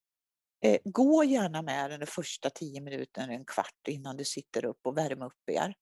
[0.66, 4.80] Eh, gå gärna med den de första tio minuterna, en kvart innan du sitter upp
[4.84, 5.76] och värmer upp er.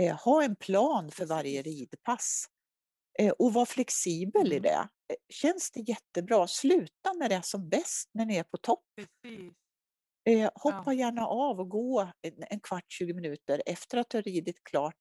[0.00, 2.44] Eh, ha en plan för varje ridpass.
[3.18, 4.62] Eh, och var flexibel i Mm.
[4.62, 4.88] det.
[5.12, 8.84] Eh, känns det jättebra, sluta när det är som bäst, när ni är på topp.
[8.96, 9.52] Precis.
[10.54, 10.92] Hoppa Ja.
[10.92, 14.98] gärna av och gå en, en kvart, 20 minuter efter att du har ridit klart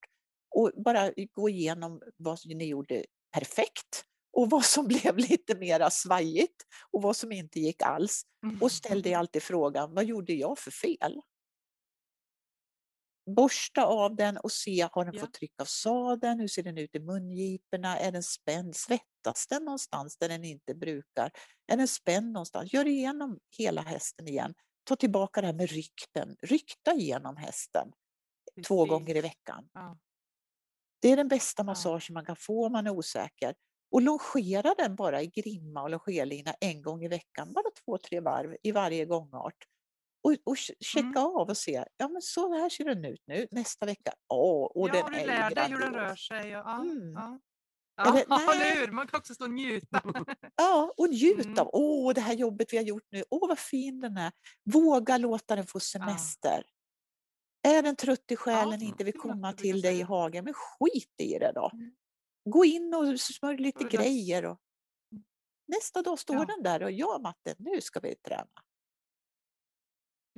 [0.56, 4.06] och bara gå igenom vad ni gjorde perfekt
[4.38, 8.22] och vad som blev lite mera svajigt och vad som inte gick alls.
[8.62, 11.22] Och ställ dig alltid frågan, vad gjorde jag för fel?
[13.36, 15.22] Borsta av den och se, har den Ja.
[15.22, 16.40] fått tryck av sadeln?
[16.40, 18.00] Hur ser den ut i mungiporna?
[18.00, 18.76] Är den spänd?
[18.76, 21.32] Svettas den någonstans där den inte brukar?
[21.68, 22.74] Är den spänd någonstans?
[22.74, 24.54] Gör igenom hela hästen igen.
[24.84, 26.36] Ta tillbaka det här med rykten.
[26.42, 27.92] Rykta igenom hästen
[28.68, 28.90] två Precis.
[28.90, 29.70] gånger i veckan.
[29.74, 29.98] Ja.
[31.02, 31.66] Det är den bästa Ja.
[31.66, 33.56] massagen man kan få om man är osäker.
[33.92, 38.20] Och longera den bara i grimma och longerlina en gång i veckan, bara två, tre
[38.20, 39.56] varv i varje gångart.
[40.22, 41.18] Och, och ch- checka Mm.
[41.26, 44.90] av och se, ja men så här ser den ut nu, nästa vecka, åh, och
[44.90, 46.40] ja, den och du är lär dig hur den rör sig.
[46.58, 47.14] och- Ja, Mm.
[47.14, 47.40] ja.
[48.08, 48.92] Eller, Ja, eller hur?
[48.92, 50.02] Man kan också stå och njuta.
[50.56, 51.58] Ja, och njut Mm.
[51.60, 54.32] av, åh det här jobbet vi har gjort nu, åh vad fin den är.
[54.74, 56.64] Våga låta den få semester.
[57.68, 61.14] Är den trött i själen, Ja, inte vill komma till dig i hagen, men skit
[61.22, 61.70] i det då.
[61.74, 61.92] Mm.
[62.50, 64.46] Gå in och smörj lite grejer.
[64.46, 64.60] Och...
[65.68, 66.46] Nästa dag står Ja.
[66.46, 68.48] den där och ja Matte, nu ska vi träna.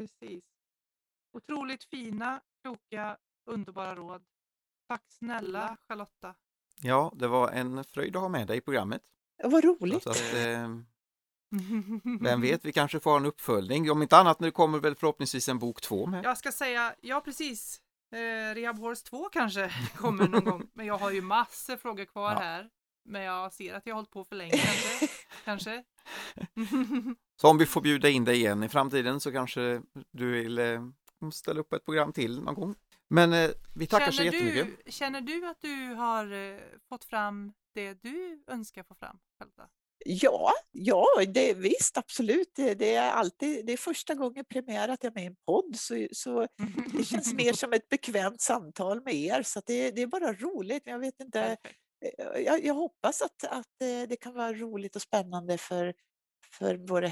[0.02, 0.44] Precis.
[1.34, 4.24] Otroligt fina, kloka, underbara råd.
[4.88, 6.36] Tack snälla Charlotta.
[6.82, 9.02] Ja, det var en fröjd att ha med dig i programmet.
[9.38, 10.08] Ja, Vad roligt.
[10.08, 10.70] Att, eh,
[12.22, 13.92] vem vet, vi kanske får en uppföljning.
[13.92, 16.26] Om inte annat, nu kommer väl förhoppningsvis en bok två med.
[16.26, 17.82] Jag ska säga, ja precis.
[18.12, 20.70] Eh, Rehab Horse 2 kanske kommer någon gång.
[20.74, 22.40] Men jag har ju massor frågor kvar Ja.
[22.40, 22.70] här.
[23.04, 25.08] Men jag ser att jag har hållit på för länge kanske.
[25.46, 25.84] kanske.
[27.42, 29.82] Så om vi får bjuda in dig igen i framtiden så kanske
[30.12, 30.82] du vill eh,
[31.34, 32.76] ställa upp ett program till någon gång.
[33.10, 34.86] Men eh, vi tackar så känner, jättemycket.
[34.86, 39.20] du, känner du att du har eh, fått fram det du önskar få fram?
[39.40, 39.70] Charlotta?
[40.06, 42.52] Ja, ja det, visst absolut.
[42.56, 45.36] Det, det, är alltid, det är första gången premiär att jag är med i en
[45.46, 46.48] podd så, så
[46.94, 49.44] det känns mer som ett bekvämt samtal med er.
[49.44, 50.84] Så att det, det är bara roligt.
[50.86, 51.81] Jag vet inte, Perfekt.
[52.02, 55.94] Eh, jag, jag hoppas att, att eh, det kan vara roligt och spännande för,
[56.54, 57.10] för våra,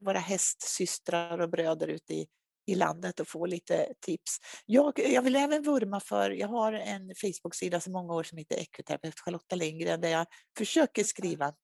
[0.00, 2.26] våra hästsystrar och bröder ute i,
[2.66, 4.38] i landet och få lite tips.
[4.66, 8.56] Jag, jag vill även vurma för, jag har en Facebook-sida sedan många år som heter
[8.56, 10.26] Ekoterapeut Charlotta Lindgren där jag
[10.58, 11.54] försöker skriva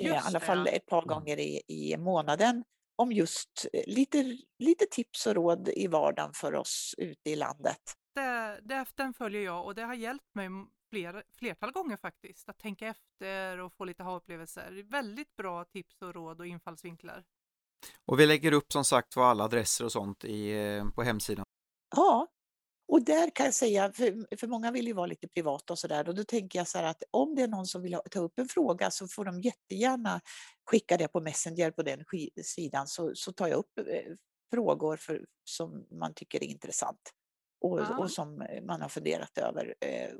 [0.00, 1.08] eh, i alla fall ett par Mm.
[1.08, 2.64] gånger i, i månaden
[2.96, 7.80] om just eh, lite, lite tips och råd i vardagen för oss ute i landet.
[8.14, 10.48] det, det, den följer jag och det har hjälpt mig
[10.94, 12.48] fler, flertal gånger faktiskt.
[12.48, 14.84] Att tänka efter och få lite ha-upplevelser.
[14.90, 17.24] Väldigt bra tips och råd och infallsvinklar.
[18.04, 21.44] Och vi lägger upp som sagt var alla adresser och sånt i, eh, på hemsidan.
[21.96, 22.26] Ja,
[22.88, 26.08] och där kan jag säga, för, för många vill ju vara lite privata och sådär,
[26.08, 28.38] och då tänker jag så här att om det är någon som vill ta upp
[28.38, 30.20] en fråga så får de jättegärna
[30.64, 32.04] skicka det på Messenger på den
[32.44, 34.12] sidan så, så tar jag upp eh,
[34.50, 37.12] frågor för, som man tycker är intressant
[37.64, 37.98] och, ja.
[37.98, 40.10] och som man har funderat över eh,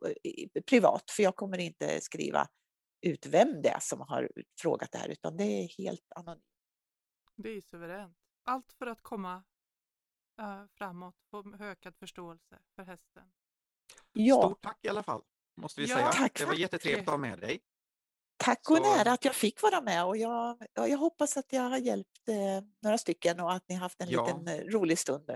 [0.66, 1.10] privat.
[1.10, 2.48] För jag kommer inte skriva
[3.00, 4.30] ut vem det är som har
[4.60, 6.44] frågat det här utan det är helt anonymt.
[7.36, 8.16] Det är suveränt.
[8.44, 9.44] Allt för att komma
[10.40, 13.22] uh, framåt, få ökad förståelse för hästen.
[14.12, 14.42] Ja.
[14.42, 15.22] Stort tack i alla fall,
[15.56, 16.12] måste vi ja, säga.
[16.12, 16.38] Tack.
[16.38, 17.60] Det var jättetrevligt att ha med dig.
[18.36, 21.78] Tack och nära att jag fick vara med och jag, jag hoppas att jag har
[21.78, 22.34] hjälpt eh,
[22.82, 24.26] några stycken och att ni har haft en ja.
[24.26, 25.30] liten eh, rolig stund.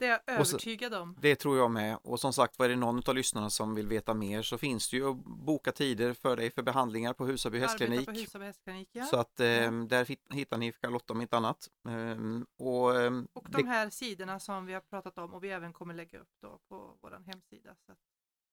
[0.00, 1.16] Det är jag övertygad om.
[1.20, 1.98] Det tror jag med.
[2.02, 4.96] Och som sagt, var det någon av lyssnarna som vill veta mer så finns det
[4.96, 8.06] ju att boka tider för dig för behandlingar på Husaby hästklinik.
[8.06, 9.04] På Husaby hästklinik ja.
[9.04, 11.68] Så att eh, där hittar ni Charlotta om inte annat.
[11.88, 15.72] Ehm, och, eh, och de här sidorna som vi har pratat om och vi även
[15.72, 17.74] kommer lägga upp då på vår hemsida.
[17.86, 17.98] Så att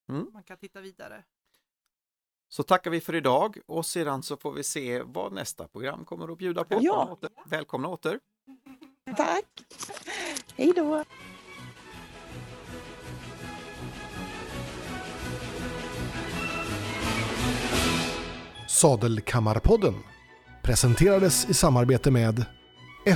[0.10, 0.30] mm.
[0.34, 1.24] man kan titta vidare.
[2.50, 6.32] Så tackar vi för idag och sedan så får vi se vad nästa program kommer
[6.32, 6.80] att bjuda på.
[6.82, 7.18] Ja.
[7.46, 8.20] Välkomna åter!
[9.18, 9.64] Tack!
[10.56, 11.04] Hej då!
[18.78, 19.96] Sadelkammarpodden
[20.64, 22.46] presenterades i samarbete med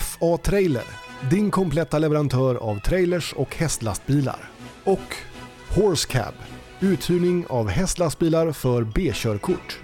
[0.01, 0.83] FA Trailer,
[1.29, 4.49] din kompletta leverantör av trailers och hästlastbilar.
[4.83, 5.15] Och
[5.69, 6.33] Horsecab,
[6.79, 9.79] uthyrning av hästlastbilar för B-körkort.